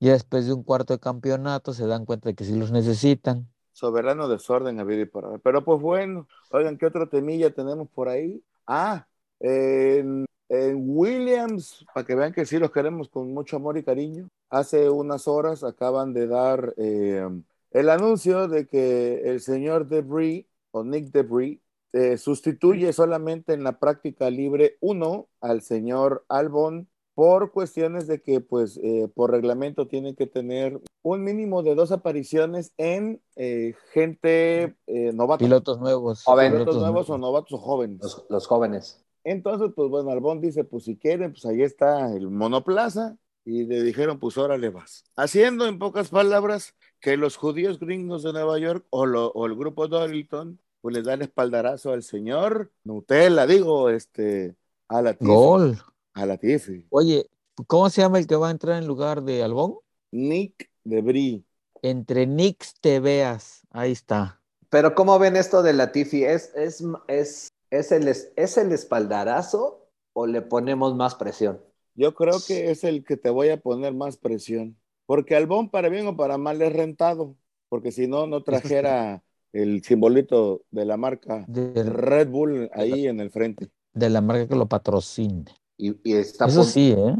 ya 0.00 0.12
después 0.12 0.46
de 0.46 0.52
un 0.52 0.62
cuarto 0.62 0.94
de 0.94 1.00
campeonato 1.00 1.72
se 1.72 1.86
dan 1.86 2.04
cuenta 2.04 2.28
de 2.28 2.34
que 2.34 2.44
sí 2.44 2.56
los 2.56 2.72
necesitan. 2.72 3.48
Soberano 3.72 4.28
desorden 4.28 4.80
habido 4.80 5.02
y 5.02 5.06
por 5.06 5.24
haber. 5.24 5.40
Pero 5.40 5.64
pues 5.64 5.80
bueno, 5.80 6.26
oigan, 6.50 6.78
¿qué 6.78 6.86
otro 6.86 7.08
temilla 7.08 7.50
tenemos 7.50 7.88
por 7.90 8.08
ahí? 8.08 8.42
Ah, 8.66 9.06
en, 9.40 10.26
Williams, 10.50 11.84
para 11.94 12.06
que 12.06 12.14
vean 12.14 12.32
que 12.32 12.46
sí 12.46 12.58
los 12.58 12.72
queremos 12.72 13.08
con 13.08 13.32
mucho 13.32 13.56
amor 13.56 13.76
y 13.76 13.84
cariño, 13.84 14.28
hace 14.50 14.88
unas 14.88 15.28
horas 15.28 15.62
acaban 15.62 16.12
de 16.14 16.26
dar 16.26 16.74
eh, 16.78 17.28
el 17.70 17.90
anuncio 17.90 18.48
de 18.48 18.66
que 18.66 19.30
el 19.30 19.40
señor 19.40 19.86
Debris 19.86 20.46
o 20.70 20.84
Nick 20.84 21.12
Debris 21.12 21.60
eh, 21.92 22.16
sustituye 22.18 22.92
solamente 22.92 23.52
en 23.52 23.62
la 23.62 23.78
práctica 23.78 24.30
libre 24.30 24.76
1 24.80 25.28
al 25.40 25.62
señor 25.62 26.24
Albon 26.28 26.88
por 27.18 27.50
cuestiones 27.50 28.06
de 28.06 28.22
que, 28.22 28.40
pues, 28.40 28.78
eh, 28.80 29.08
por 29.12 29.32
reglamento 29.32 29.88
tienen 29.88 30.14
que 30.14 30.28
tener 30.28 30.80
un 31.02 31.24
mínimo 31.24 31.64
de 31.64 31.74
dos 31.74 31.90
apariciones 31.90 32.72
en 32.76 33.20
eh, 33.34 33.74
gente 33.92 34.76
eh, 34.86 35.10
novata. 35.14 35.44
Pilotos 35.44 35.80
nuevos. 35.80 36.22
Pilotos 36.24 36.52
pilotos 36.52 36.76
nuevos 36.76 37.10
o 37.10 37.18
novatos 37.18 37.52
o 37.54 37.58
jóvenes. 37.58 37.98
los, 38.00 38.24
los 38.28 38.46
jóvenes. 38.46 39.04
Entonces, 39.24 39.72
pues 39.74 39.90
bueno, 39.90 40.10
Albón 40.12 40.40
dice, 40.40 40.62
pues 40.62 40.84
si 40.84 40.96
quieren, 40.96 41.32
pues 41.32 41.44
ahí 41.44 41.62
está 41.62 42.14
el 42.14 42.30
monoplaza. 42.30 43.16
Y 43.44 43.64
le 43.64 43.82
dijeron, 43.82 44.20
pues 44.20 44.38
órale 44.38 44.70
vas. 44.70 45.02
Haciendo 45.16 45.66
en 45.66 45.80
pocas 45.80 46.10
palabras 46.10 46.76
que 47.00 47.16
los 47.16 47.36
judíos 47.36 47.80
gringos 47.80 48.22
de 48.22 48.32
Nueva 48.32 48.60
York 48.60 48.86
o, 48.90 49.06
lo- 49.06 49.32
o 49.32 49.46
el 49.46 49.56
grupo 49.56 49.88
Dorilton, 49.88 50.60
pues 50.80 50.94
les 50.94 51.04
dan 51.04 51.22
espaldarazo 51.22 51.90
al 51.90 52.04
señor 52.04 52.70
Nutella, 52.84 53.44
digo, 53.48 53.90
este, 53.90 54.54
a 54.86 55.02
la 55.02 55.14
Gol. 55.18 55.78
A 56.18 56.26
la 56.26 56.36
Tiffy. 56.36 56.84
Oye, 56.90 57.30
¿cómo 57.68 57.88
se 57.90 58.00
llama 58.00 58.18
el 58.18 58.26
que 58.26 58.34
va 58.34 58.48
a 58.48 58.50
entrar 58.50 58.82
en 58.82 58.88
lugar 58.88 59.22
de 59.22 59.44
Albón? 59.44 59.76
Nick 60.10 60.68
Debris. 60.82 61.44
Entre 61.80 62.26
Nix 62.26 62.74
te 62.80 62.98
veas. 62.98 63.62
Ahí 63.70 63.92
está. 63.92 64.40
Pero 64.68 64.96
¿cómo 64.96 65.16
ven 65.20 65.36
esto 65.36 65.62
de 65.62 65.74
Latifi? 65.74 66.24
¿Es, 66.24 66.52
es, 66.56 66.82
es, 67.06 67.52
es, 67.70 67.92
el, 67.92 68.08
es, 68.08 68.32
¿Es 68.34 68.58
el 68.58 68.72
espaldarazo 68.72 69.88
o 70.12 70.26
le 70.26 70.42
ponemos 70.42 70.96
más 70.96 71.14
presión? 71.14 71.60
Yo 71.94 72.16
creo 72.16 72.38
que 72.44 72.72
es 72.72 72.82
el 72.82 73.04
que 73.04 73.16
te 73.16 73.30
voy 73.30 73.50
a 73.50 73.60
poner 73.60 73.94
más 73.94 74.16
presión. 74.16 74.76
Porque 75.06 75.36
Albón, 75.36 75.70
para 75.70 75.88
bien 75.88 76.08
o 76.08 76.16
para 76.16 76.36
mal, 76.36 76.60
es 76.62 76.72
rentado. 76.72 77.36
Porque 77.68 77.92
si 77.92 78.08
no, 78.08 78.26
no 78.26 78.42
trajera 78.42 79.22
el 79.52 79.84
simbolito 79.84 80.62
de 80.72 80.84
la 80.84 80.96
marca 80.96 81.44
De, 81.46 81.84
Red 81.84 82.28
Bull 82.28 82.68
ahí 82.72 83.06
en 83.06 83.20
el 83.20 83.30
frente. 83.30 83.68
de 83.92 84.10
la 84.10 84.20
marca 84.20 84.48
que 84.48 84.56
lo 84.56 84.68
patrocine. 84.68 85.44
Y, 85.78 85.96
y 86.02 86.14
está 86.16 86.46
Eso 86.46 86.64
sí, 86.64 86.92
¿eh? 86.96 87.14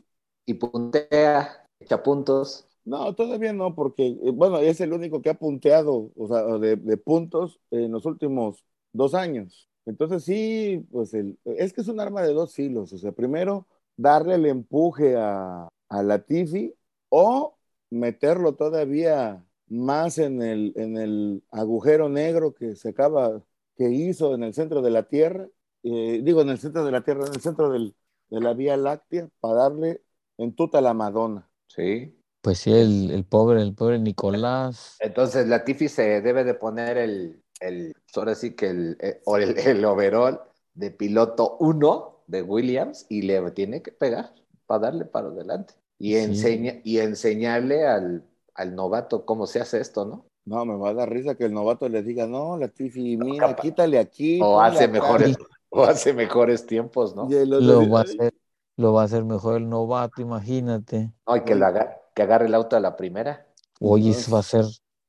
y 0.47 0.55
puntea, 0.55 1.65
echa 1.81 2.03
puntos. 2.03 2.67
No, 2.85 3.15
todavía 3.15 3.53
no, 3.53 3.75
porque, 3.75 4.09
eh, 4.09 4.31
bueno, 4.33 4.59
es 4.59 4.81
el 4.81 4.93
único 4.93 5.23
que 5.23 5.31
ha 5.31 5.39
punteado, 5.39 6.11
o 6.17 6.27
sea, 6.27 6.43
de, 6.59 6.77
de 6.77 6.97
puntos 6.97 7.61
en 7.71 7.93
los 7.93 8.05
últimos 8.05 8.65
dos 8.93 9.15
años. 9.15 9.69
Entonces 9.87 10.25
sí, 10.25 10.87
pues 10.91 11.15
el, 11.15 11.39
es 11.45 11.73
que 11.73 11.81
es 11.83 11.89
un 11.89 12.01
arma 12.01 12.23
de 12.23 12.35
dos 12.35 12.55
filos. 12.55 12.93
O 12.93 12.99
sea, 12.99 13.13
primero, 13.13 13.67
darle 13.97 14.35
el 14.35 14.47
empuje 14.47 15.17
a, 15.17 15.69
a 15.89 16.03
Latifi 16.03 16.75
o 17.11 17.57
meterlo 17.91 18.55
todavía 18.55 19.45
más 19.67 20.19
en 20.19 20.43
el, 20.43 20.73
en 20.77 20.97
el 20.97 21.43
agujero 21.51 22.09
negro 22.09 22.55
que 22.55 22.75
se 22.77 22.91
acaba, 22.91 23.43
que 23.77 23.91
hizo 23.91 24.35
en 24.35 24.43
el 24.43 24.55
centro 24.55 24.83
de 24.83 24.91
la 24.91 25.05
Tierra, 25.09 25.49
eh, 25.83 26.21
digo, 26.23 26.43
en 26.43 26.51
el 26.51 26.59
centro 26.59 26.85
de 26.85 26.93
la 26.93 27.03
Tierra, 27.03 27.27
en 27.27 27.35
el 27.35 27.41
centro 27.41 27.71
del, 27.71 27.95
de 28.31 28.41
la 28.41 28.55
Vía 28.55 28.77
Láctea, 28.77 29.29
para 29.41 29.55
darle 29.55 30.03
en 30.37 30.55
tuta 30.55 30.81
la 30.81 30.95
Madonna. 30.95 31.49
Sí. 31.67 32.15
Pues 32.41 32.59
sí, 32.59 32.73
el, 32.73 33.11
el 33.11 33.25
pobre, 33.25 33.63
el 33.63 33.75
pobre 33.75 33.99
Nicolás. 33.99 34.97
Entonces 35.01 35.47
Latifi 35.47 35.89
se 35.89 36.21
debe 36.21 36.45
de 36.45 36.55
poner 36.55 36.97
el, 36.97 37.43
el 37.61 37.95
ahora 38.15 38.35
sí 38.35 38.55
que 38.55 38.71
el, 38.71 38.97
eh, 39.01 39.21
o 39.25 39.37
el, 39.37 39.59
el 39.59 39.85
overall 39.85 40.41
de 40.75 40.91
piloto 40.91 41.57
1 41.61 42.23
de 42.27 42.43
Williams 42.43 43.07
y 43.09 43.23
le 43.23 43.51
tiene 43.53 43.83
que 43.83 43.93
pegar 43.93 44.33
para 44.67 44.81
darle 44.81 45.05
para 45.05 45.29
adelante. 45.29 45.75
Y, 45.99 46.15
Sí. 46.15 46.21
enseña, 46.23 46.75
y 46.85 46.99
enseñarle 46.99 47.87
al, 47.87 48.25
al 48.55 48.75
novato 48.77 49.25
cómo 49.27 49.47
se 49.47 49.61
hace 49.61 49.81
esto, 49.81 50.05
¿no? 50.05 50.25
No, 50.45 50.65
me 50.65 50.77
va 50.77 50.91
a 50.91 50.95
dar 50.95 51.11
risa 51.11 51.35
que 51.35 51.45
el 51.45 51.53
novato 51.53 51.89
le 51.89 52.03
diga, 52.03 52.27
no, 52.27 52.57
Latifi, 52.57 53.17
mira, 53.17 53.49
capaz. 53.49 53.63
quítale 53.63 53.99
aquí. 53.99 54.41
O 54.43 54.61
hace 54.61 54.85
acá". 54.85 54.93
mejores, 54.93 55.37
o 55.71 55.85
hace 55.85 56.13
mejores 56.13 56.67
tiempos, 56.67 57.15
¿no? 57.17 57.25
Otro 57.57 57.61
Lo 57.65 57.89
va 57.89 58.01
a 58.01 58.03
"Ay, 58.03 58.09
hacer, 58.11 58.35
lo 58.77 58.93
va 58.93 59.03
a 59.03 59.05
hacer 59.05 59.25
mejor 59.25 59.57
el 59.59 59.69
novato, 59.69 60.23
imagínate. 60.23 61.13
No, 61.27 61.37
y 61.37 61.45
que, 61.45 61.55
lo 61.55 61.67
haga- 61.67 62.01
que 62.15 62.23
agarre 62.23 62.47
el 62.47 62.55
auto 62.55 62.77
a 62.77 62.81
la 62.81 62.97
primera. 62.97 63.47
Oye, 63.81 64.11
eso 64.11 64.31
va 64.33 64.39
a 64.41 64.43
ser, 64.43 64.65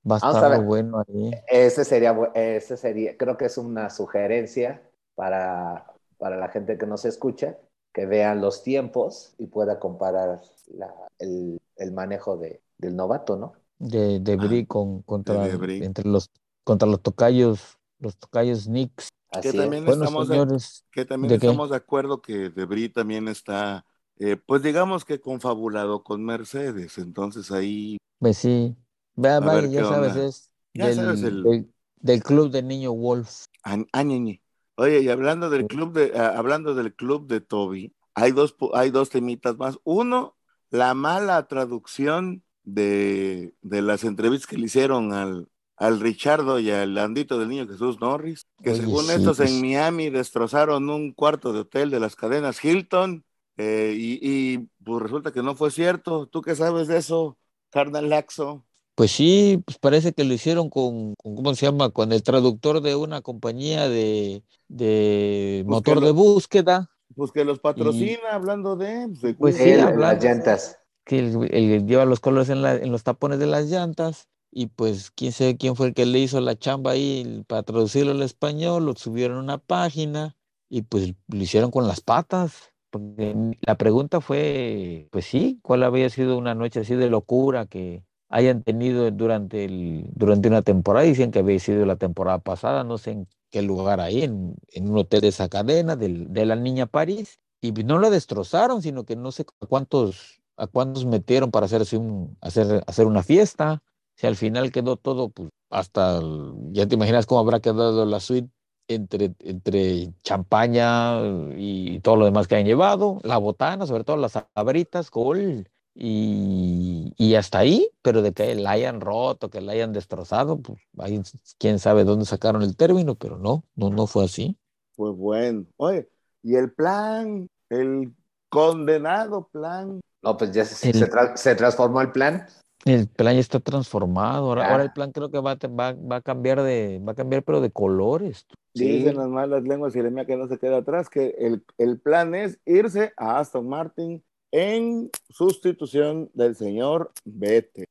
va 0.10 0.18
a 0.18 0.44
ver. 0.44 0.62
bueno 0.62 1.04
ahí. 1.08 1.32
Ese 1.48 1.86
sería, 1.86 2.16
ese 2.36 2.78
sería, 2.78 3.18
creo 3.18 3.38
que 3.38 3.46
es 3.46 3.58
una 3.58 3.90
sugerencia 3.90 4.82
para, 5.16 5.86
para 6.18 6.38
la 6.38 6.50
gente 6.50 6.78
que 6.78 6.86
nos 6.88 7.06
escucha, 7.06 7.58
que 7.94 8.06
vean 8.06 8.42
los 8.42 8.64
tiempos 8.64 9.34
y 9.38 9.48
pueda 9.48 9.80
comparar 9.80 10.42
la- 10.68 10.94
el, 11.20 11.60
el 11.78 11.92
manejo 11.94 12.38
de, 12.38 12.62
del 12.78 12.96
novato, 12.96 13.38
¿no? 13.38 13.54
De, 13.80 14.20
de 14.20 14.36
Brie 14.36 14.68
con, 14.68 15.02
contra, 15.04 15.50
entre 15.80 16.08
los, 16.08 16.30
contra 16.64 16.88
los 16.88 17.02
tocayos, 17.02 17.78
los 18.00 18.18
tocayos 18.18 18.66
Knicks. 18.66 19.10
Así 19.32 19.42
que 19.44 19.50
es. 19.50 19.56
también 19.56 19.86
Bueno, 19.86 20.04
estamos 20.04 20.28
de, 20.28 20.34
señores, 20.36 20.86
que 20.92 21.06
también 21.06 21.34
¿de 21.34 21.40
qué? 21.40 21.48
estamos 21.48 21.70
de 21.70 21.76
acuerdo 21.76 22.22
que 22.22 22.50
Debris 22.50 22.94
también 22.94 23.28
está, 23.28 23.86
eh, 24.18 24.38
pues 24.38 24.62
digamos 24.64 25.06
que 25.06 25.20
confabulado 25.20 26.04
con 26.04 26.24
Mercedes. 26.26 26.98
Entonces 26.98 27.52
ahí, 27.52 27.98
pues 28.20 28.38
sí. 28.38 28.76
Va- 29.18 29.38
A 29.38 29.40
vaya, 29.40 29.62
ver 29.62 29.70
ya 29.72 29.86
sabes, 29.86 30.12
onda. 30.14 30.26
es 30.26 30.52
Ya 30.74 30.86
del, 30.88 30.96
sabes 30.96 31.24
el- 31.24 31.44
del, 31.44 31.74
del 31.98 32.24
club 32.24 32.52
de 32.52 32.64
niño 32.64 32.92
Wolf. 32.94 33.46
Añ- 33.64 33.88
añeñe. 33.92 34.42
Oye, 34.76 35.02
y 35.02 35.10
hablando 35.10 35.50
del 35.50 35.68
club 35.68 35.92
de, 35.94 36.14
ah, 36.18 36.34
hablando 36.38 36.74
del 36.74 36.96
club 36.96 37.28
de 37.28 37.42
Toby, 37.42 37.94
hay 38.14 38.32
dos, 38.32 38.56
hay 38.74 38.92
dos 38.92 39.10
temitas 39.10 39.58
más. 39.58 39.78
Uno, 39.84 40.38
la 40.70 40.94
mala 40.94 41.48
traducción 41.48 42.44
de, 42.64 43.54
de 43.62 43.82
las 43.82 44.04
entrevistas 44.06 44.48
que 44.48 44.58
le 44.58 44.66
hicieron 44.66 45.12
al, 45.12 45.50
al 45.80 46.00
Richardo 46.00 46.60
y 46.60 46.70
al 46.72 46.94
Landito 46.94 47.40
del 47.40 47.50
Niño 47.50 47.68
Jesús 47.68 48.00
Norris, 48.02 48.46
que 48.62 48.72
Oye, 48.72 48.82
según 48.82 49.06
sí, 49.06 49.12
estos 49.14 49.38
pues. 49.38 49.50
en 49.50 49.62
Miami 49.62 50.10
destrozaron 50.10 50.90
un 50.90 51.14
cuarto 51.14 51.54
de 51.54 51.62
hotel 51.62 51.90
de 51.90 52.00
las 52.00 52.16
cadenas 52.16 52.64
Hilton, 52.64 53.24
eh, 53.58 53.94
y, 53.98 54.20
y, 54.22 54.70
pues 54.86 55.02
resulta 55.04 55.32
que 55.32 55.42
no 55.44 55.56
fue 55.56 55.72
cierto. 55.72 56.28
¿Tú 56.28 56.42
qué 56.42 56.56
sabes 56.56 56.88
de 56.88 56.98
eso, 56.98 57.38
carnal 57.72 58.10
Laxo? 58.10 58.66
Pues 58.96 59.12
sí, 59.12 59.62
pues 59.66 59.78
parece 59.78 60.12
que 60.14 60.26
lo 60.26 60.34
hicieron 60.34 60.70
con, 60.70 61.16
con, 61.16 61.36
¿cómo 61.36 61.56
se 61.56 61.66
llama? 61.66 61.90
Con 61.90 62.12
el 62.12 62.22
traductor 62.24 62.82
de 62.82 62.96
una 62.96 63.22
compañía 63.22 63.88
de, 63.90 64.44
de 64.68 65.64
Pues 65.66 65.72
motor 65.72 65.96
lo- 66.02 66.06
de 66.06 66.12
búsqueda, 66.12 66.90
Pues 67.16 67.32
que 67.32 67.46
los 67.46 67.60
patrocina, 67.60 68.20
hablando 68.32 68.76
de... 68.76 69.08
de 69.08 69.34
Pues 69.36 69.56
Sí, 69.58 69.74
las 69.76 70.20
de- 70.22 70.28
llantas. 70.28 70.78
que 71.06 71.20
el, 71.20 71.48
el- 71.54 71.86
lleva 71.88 72.06
los 72.06 72.20
colores 72.20 72.50
en, 72.50 72.62
la- 72.62 72.76
en 72.76 72.92
los 72.92 73.04
tapones 73.04 73.40
de 73.40 73.48
las 73.48 73.66
llantas, 73.70 74.28
y 74.52 74.68
pues 74.68 75.12
quién 75.12 75.32
sabe 75.32 75.58
quién 75.58 75.76
fue 75.76 75.88
el 75.88 75.94
que 75.94 76.06
le 76.06 76.20
hizo 76.20 76.40
la 76.42 76.58
chamba 76.58 76.92
ahí 76.92 77.44
para 77.48 77.64
traducirlo 77.64 78.12
al 78.12 78.22
español, 78.24 78.86
lo 78.86 78.96
subieron 78.96 79.38
a 79.38 79.42
una 79.42 79.58
página, 79.58 80.36
y 80.70 80.84
pues 80.84 81.14
lo 81.28 81.38
hicieron 81.42 81.72
con 81.72 81.88
las 81.88 82.02
patas. 82.02 82.72
Porque 82.92 83.36
la 83.62 83.76
pregunta 83.78 84.20
fue, 84.22 85.08
pues 85.12 85.26
sí, 85.26 85.60
¿cuál 85.62 85.84
había 85.84 86.10
sido 86.10 86.38
una 86.38 86.56
noche 86.56 86.80
así 86.80 86.96
de 86.96 87.10
locura 87.10 87.68
que 87.68 88.04
hayan 88.30 88.64
tenido 88.64 89.10
durante, 89.12 89.66
el, 89.66 90.10
durante 90.16 90.48
una 90.48 90.64
temporada? 90.64 91.06
Dicen 91.06 91.30
que 91.32 91.40
había 91.40 91.60
sido 91.60 91.86
la 91.86 91.98
temporada 91.98 92.40
pasada, 92.40 92.84
no 92.84 92.98
sé 92.98 93.12
en 93.12 93.28
qué 93.52 93.62
lugar 93.62 94.00
ahí, 94.00 94.24
en, 94.24 94.56
un 94.82 94.98
hotel 94.98 95.22
de 95.22 95.28
esa 95.30 95.50
cadena 95.50 95.96
del- 95.96 96.32
de 96.34 96.46
la 96.46 96.56
Niña 96.56 96.88
París, 96.88 97.40
y 97.62 97.72
no 97.72 98.00
lo 98.00 98.10
destrozaron, 98.10 98.82
sino 98.82 99.04
que 99.06 99.16
no 99.16 99.32
sé 99.32 99.46
a 99.62 99.66
cuántos, 99.68 100.42
a 100.58 100.66
cuántos 100.68 101.06
metieron 101.06 101.52
para 101.52 101.66
hacerse 101.68 102.00
hacer, 102.42 102.84
hacer 102.88 103.06
una 103.06 103.22
fiesta. 103.24 103.84
Si 104.20 104.28
al 104.28 104.36
final 104.36 104.70
quedó 104.74 104.98
todo, 104.98 105.30
pues 105.30 105.48
hasta, 105.70 106.18
el- 106.18 106.54
ya 106.74 106.86
te 106.86 106.96
imaginas 106.96 107.26
cómo 107.26 107.40
habrá 107.40 107.62
quedado 107.62 108.06
la 108.06 108.20
suite 108.20 108.50
entre, 108.90 109.34
entre 109.40 110.14
champaña 110.24 111.22
y 111.56 112.02
todo 112.02 112.18
lo 112.18 112.26
demás 112.26 112.48
que 112.50 112.56
han 112.58 112.66
llevado, 112.66 113.20
la 113.24 113.38
botana, 113.38 113.88
sobre 113.88 114.04
todo 114.04 114.18
las 114.18 114.34
abritas, 114.56 115.10
gol, 115.10 115.70
y, 115.96 117.14
y 117.18 117.36
hasta 117.36 117.60
ahí, 117.60 117.90
pero 118.02 118.22
de 118.22 118.34
que 118.34 118.56
la 118.56 118.72
hayan 118.72 119.00
roto, 119.00 119.50
que 119.50 119.62
la 119.62 119.72
hayan 119.72 119.94
destrozado, 119.94 120.58
pues 120.60 120.80
ahí 120.98 121.22
quién 121.58 121.80
sabe 121.80 122.04
dónde 122.04 122.26
sacaron 122.26 122.62
el 122.62 122.76
término, 122.76 123.16
pero 123.16 123.38
no, 123.38 123.64
no, 123.76 123.90
no 123.90 124.06
fue 124.06 124.26
así. 124.26 124.58
Pues 124.98 125.16
bueno. 125.16 125.66
Oye, 125.78 126.10
y 126.44 126.56
el 126.56 126.74
plan, 126.74 127.48
el 127.70 128.14
condenado 128.50 129.48
plan. 129.48 130.02
No, 130.22 130.36
pues 130.36 130.52
ya 130.52 130.66
se, 130.66 130.90
El- 130.90 130.96
se 131.00 131.10
tra- 131.10 131.38
se 131.38 131.56
transformó 131.56 132.02
el 132.02 132.12
plan. 132.12 132.46
El 132.86 133.08
plan 133.08 133.34
ya 133.34 133.42
está 133.42 133.60
transformado, 133.60 134.46
ahora, 134.48 134.84
el 134.84 134.92
plan 134.94 135.12
creo 135.12 135.30
que 135.30 135.40
va, 135.40 135.52
a 135.52 135.56
te- 135.58 135.68
va, 135.68 135.94
va 135.94 136.18
a 136.18 136.22
cambiar 136.22 136.62
de, 136.64 137.02
va 137.06 137.12
a 137.12 137.16
cambiar 137.16 137.44
pero 137.44 137.60
de 137.60 137.72
colores. 137.72 138.48
Sí. 138.74 138.86
Dicen 138.88 139.18
las 139.18 139.28
malas 139.28 139.64
lenguas 139.64 139.96
y 139.96 140.02
mía 140.02 140.26
que 140.26 140.38
no 140.38 140.48
se 140.48 140.58
queda 140.60 140.78
atrás, 140.78 141.10
que 141.10 141.36
el, 141.38 141.64
el 141.78 142.00
plan 142.00 142.34
es 142.36 142.60
irse 142.66 143.14
a 143.18 143.40
Aston 143.40 143.68
Martin 143.68 144.24
en 144.52 145.10
sustitución 145.30 146.30
del 146.34 146.56
señor 146.56 147.12
Vettel. 147.26 147.86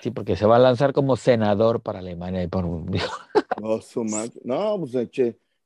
Sí, 0.00 0.10
porque 0.10 0.36
se 0.36 0.46
va 0.46 0.56
a 0.56 0.60
lanzar 0.60 0.92
como 0.92 1.16
senador 1.16 1.82
para 1.82 1.98
Alemania. 1.98 2.42
y 2.42 2.46
por- 2.48 2.64
No, 2.64 3.80
su 3.82 4.04
macho. 4.04 4.38
No, 4.44 4.78
pues 4.80 4.92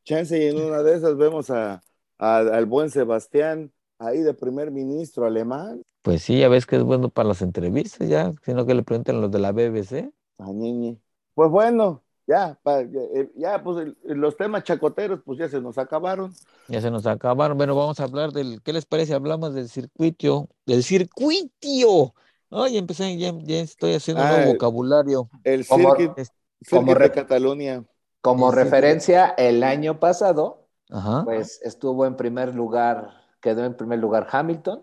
chance 0.04 0.36
y 0.42 0.48
en 0.48 0.60
una 0.60 0.82
de 0.82 0.96
esas 0.96 1.16
vemos 1.16 1.50
a, 1.50 1.82
a- 2.18 2.38
al 2.38 2.66
buen 2.66 2.90
Sebastián 2.90 3.70
ahí 4.06 4.20
de 4.22 4.34
primer 4.34 4.70
ministro 4.70 5.26
alemán. 5.26 5.82
Pues 6.02 6.22
sí, 6.22 6.40
ya 6.40 6.48
ves 6.48 6.66
que 6.66 6.76
es 6.76 6.82
bueno 6.82 7.08
para 7.08 7.28
las 7.28 7.42
entrevistas, 7.42 8.08
ya, 8.08 8.32
sino 8.44 8.66
que 8.66 8.74
le 8.74 8.82
pregunten 8.82 9.20
los 9.20 9.30
de 9.30 9.38
la 9.38 9.52
BBC. 9.52 10.10
a 10.38 10.50
Ñeñe. 10.50 10.98
Pues 11.34 11.50
bueno, 11.50 12.02
ya, 12.26 12.58
pa- 12.62 12.82
ya, 12.82 13.00
eh, 13.14 13.30
ya, 13.36 13.62
pues 13.62 13.78
el- 13.86 13.96
los 14.20 14.36
temas 14.36 14.64
chacoteros 14.64 15.20
pues 15.24 15.38
ya 15.38 15.48
se 15.48 15.60
nos 15.60 15.78
acabaron. 15.78 16.32
Ya 16.68 16.80
se 16.80 16.90
nos 16.90 17.06
acabaron. 17.06 17.56
Bueno, 17.56 17.76
vamos 17.76 18.00
a 18.00 18.04
hablar 18.04 18.32
del, 18.32 18.60
¿qué 18.62 18.72
les 18.72 18.84
parece? 18.84 19.14
Hablamos 19.14 19.54
del 19.54 19.68
circuito, 19.68 20.48
del 20.66 20.82
circuito. 20.82 22.14
Ay, 22.50 22.76
empecé, 22.78 23.16
ya, 23.16 23.32
ya 23.44 23.60
estoy 23.60 23.94
haciendo 23.94 24.22
un 24.22 24.28
Ah, 24.28 24.32
nuevo 24.32 24.50
el- 24.50 24.56
vocabulario. 24.56 25.28
El 25.44 25.66
Como- 25.66 25.94
circuit, 25.94 26.18
Es- 26.18 26.32
como 26.68 26.94
de 26.94 27.10
Cataluña. 27.10 27.84
Como 28.20 28.50
referencia, 28.52 29.34
el 29.38 29.62
año 29.64 29.98
pasado, 29.98 30.68
Ajá. 30.90 31.22
pues 31.24 31.60
estuvo 31.62 32.04
en 32.06 32.16
primer 32.16 32.54
lugar, 32.54 33.10
quedó 33.42 33.64
en 33.66 33.76
primer 33.76 33.98
lugar 33.98 34.26
Hamilton, 34.30 34.82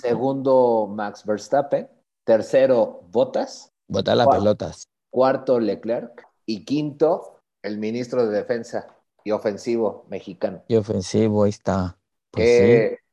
segundo 0.00 0.86
Max 0.88 1.24
Verstappen, 1.24 1.88
tercero 2.24 3.02
Bottas, 3.10 3.72
Botar 3.88 4.16
las 4.16 4.26
Wow. 4.26 4.34
pelotas. 4.36 4.84
cuarto 5.10 5.58
Leclerc 5.58 6.22
y 6.46 6.64
quinto 6.64 7.40
el 7.62 7.78
ministro 7.78 8.26
de 8.26 8.36
Defensa 8.36 8.86
y 9.24 9.30
ofensivo 9.32 10.04
mexicano. 10.08 10.62
Y 10.68 10.76
ofensivo, 10.76 11.44
ahí 11.44 11.50
está. 11.50 11.98
Pues 12.30 12.46
sí. 12.46 12.56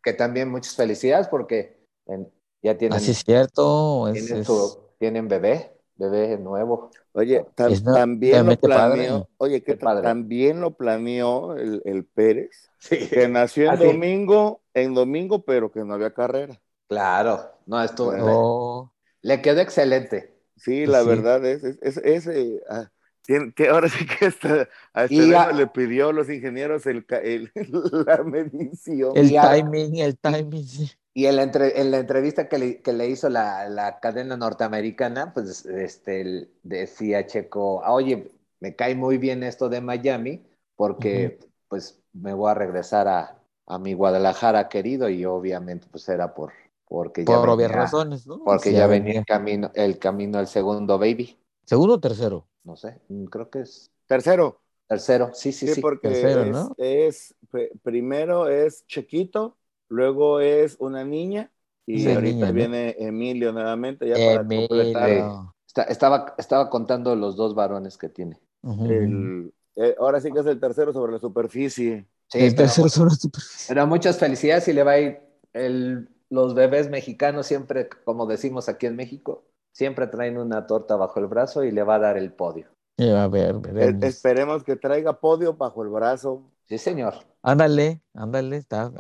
que, 0.04 0.14
también 0.14 0.52
muchas 0.52 0.76
felicidades 0.76 1.28
porque 1.30 1.80
en- 2.06 2.30
ya 2.62 2.78
tienen, 2.78 2.98
Así 2.98 3.12
es 3.12 3.24
cierto. 3.26 4.10
Es, 4.10 4.14
tienen, 4.26 4.42
es- 4.42 4.48
su- 4.48 4.80
tienen 5.00 5.28
bebé, 5.28 5.75
bebé 5.98 6.38
nuevo. 6.38 6.92
Oye, 7.14 7.46
tam- 7.56 7.82
no- 7.84 7.94
también 7.94 8.46
lo 8.46 8.58
planeó, 8.60 9.30
oye, 9.38 9.64
que 9.64 9.76
también 9.76 10.62
lo 10.62 10.76
planeó 10.78 11.56
el, 11.56 11.82
el 11.86 12.06
Pérez, 12.06 12.70
Sí, 12.80 12.98
que 13.10 13.28
nació 13.28 13.66
en 13.66 13.72
Así. 13.72 13.84
domingo, 13.84 14.62
en 14.74 14.94
domingo, 14.94 15.44
pero 15.46 15.72
que 15.72 15.84
no 15.84 15.94
había 15.94 16.14
carrera. 16.14 16.62
claro, 16.88 17.52
no, 17.66 17.82
estuvo, 17.84 18.12
Oh, 18.20 18.92
le 19.22 19.42
quedó 19.42 19.62
excelente. 19.62 20.34
Sí, 20.58 20.86
Pues 20.86 20.92
la 20.92 21.02
sí. 21.02 21.08
verdad 21.08 21.46
es, 21.46 21.64
es, 21.64 21.78
es- 21.82 21.98
es, 21.98 22.28
eh, 22.28 22.62
ah, 22.70 22.90
tiene- 23.24 23.54
que 23.54 23.68
ahora 23.70 23.90
sí 23.90 24.06
que 24.06 24.26
hasta, 24.26 24.70
hasta 24.94 25.14
Y 25.14 25.34
a- 25.34 25.52
le 25.52 25.68
pidió 25.68 26.10
a 26.10 26.14
los 26.14 26.30
ingenieros 26.30 26.86
el, 26.86 27.06
el- 27.24 27.52
la 28.08 28.24
medición. 28.24 29.12
el 29.18 29.30
timing, 29.32 29.96
el 29.98 30.18
timing, 30.18 30.64
sí. 30.68 30.92
Y 31.16 31.28
en 31.28 31.38
la, 31.38 31.44
entre- 31.44 31.80
en 31.82 31.92
la 31.92 32.00
entrevista 32.00 32.50
que 32.50 32.58
le, 32.60 32.82
que 32.82 32.94
le 32.94 33.08
hizo 33.10 33.30
la, 33.30 33.70
la 33.70 34.00
cadena 34.02 34.38
norteamericana, 34.38 35.34
pues 35.34 35.66
este, 35.66 36.22
el- 36.22 36.52
decía 36.64 37.26
Checo, 37.26 37.84
"Ah, 37.86 37.94
oye, 37.94 38.32
me 38.60 38.76
cae 38.76 38.96
muy 38.96 39.18
bien 39.18 39.44
esto 39.44 39.70
de 39.70 39.82
Miami, 39.82 40.46
porque 40.76 41.40
pues 41.70 42.02
me 42.14 42.34
voy 42.34 42.52
a 42.52 42.54
regresar 42.56 43.08
a, 43.08 43.42
a 43.66 43.80
mi 43.80 43.94
Guadalajara 43.94 44.70
querido, 44.70 45.10
y 45.10 45.26
obviamente 45.26 45.88
pues 45.92 46.08
era 46.10 46.34
por, 46.36 46.54
porque 46.88 47.26
ya 47.26 47.40
Por 47.40 47.50
obvias 47.50 47.72
venía- 47.72 47.72
razones, 47.72 48.28
¿no? 48.28 48.42
porque 48.44 48.60
Sí, 48.60 48.76
ya 48.76 48.88
venía 48.88 49.20
el 49.20 49.26
camino, 49.26 49.72
el 49.76 50.00
camino 50.00 50.38
al 50.40 50.48
segundo 50.48 51.00
baby, 51.00 51.38
¿Segundo 51.72 51.94
o 51.96 52.00
tercero? 52.06 52.38
no 52.64 52.76
sé, 52.76 53.00
mm, 53.10 53.26
creo 53.26 53.50
que 53.50 53.62
es 53.62 53.92
Tercero, 54.08 54.62
tercero, 54.88 55.32
sí, 55.34 55.52
sí, 55.52 55.68
sí, 55.68 55.76
sí. 55.76 55.82
porque 55.82 56.00
tercero, 56.02 56.46
es, 56.50 56.58
¿no? 56.68 56.78
es- 56.78 57.36
pr- 57.52 57.72
primero 57.82 58.48
es 58.50 58.86
Chequito, 58.88 59.58
luego 59.90 60.40
es 60.40 60.78
una 60.80 61.04
niña, 61.04 61.52
y 61.86 62.02
Una 62.06 62.16
ahorita 62.16 62.46
niña, 62.48 62.52
¿no? 62.52 62.54
viene 62.54 62.96
Emilio 63.00 63.52
nuevamente, 63.54 64.08
ya 64.08 64.16
para 64.18 64.44
completar 64.46 65.10
Emilio. 65.10 65.54
Está- 65.68 65.84
estaba, 65.84 66.36
estaba 66.38 66.70
contando 66.70 67.16
los 67.16 67.36
dos 67.36 67.54
varones 67.54 67.98
que 67.98 68.10
tiene. 68.10 68.40
El, 68.64 69.54
eh, 69.76 69.96
ahora 70.00 70.20
sí 70.22 70.32
que 70.32 70.40
es 70.40 70.46
el 70.46 70.60
tercero 70.60 70.94
sobre 70.94 71.12
la 71.14 71.20
superficie. 71.20 72.08
Sí, 72.30 72.40
el 72.40 72.56
tercero 72.56 72.90
sobre 72.90 73.10
la 73.12 73.16
superficie. 73.16 73.66
Pero 73.68 73.88
muchas 73.88 74.18
felicidades 74.18 74.68
y 74.68 74.74
le 74.74 74.84
va 74.84 74.92
a 74.94 75.00
ir 75.00 75.20
el, 75.54 76.10
los 76.30 76.54
bebés 76.56 76.90
mexicanos 76.90 77.46
siempre, 77.46 77.90
como 78.04 78.26
decimos 78.26 78.70
aquí 78.70 78.86
en 78.86 78.96
México, 78.96 79.44
siempre 79.74 80.08
traen 80.08 80.38
una 80.38 80.66
torta 80.66 80.96
bajo 80.96 81.20
el 81.20 81.28
brazo 81.28 81.64
y 81.64 81.72
le 81.72 81.84
va 81.84 81.96
a 81.96 82.00
dar 82.00 82.18
el 82.18 82.32
podio. 82.34 82.68
Eh, 82.98 83.12
A 83.12 83.28
ver, 83.28 83.56
Eh, 83.56 83.62
veremos. 83.74 84.04
esperemos 84.06 84.64
que 84.64 84.76
traiga 84.76 85.20
podio 85.20 85.54
bajo 85.56 85.84
el 85.84 85.90
brazo. 85.90 86.44
Sí, 86.68 86.78
señor. 86.78 87.16
Ándale, 87.42 88.02
ándale, 88.14 88.58
está 88.58 88.92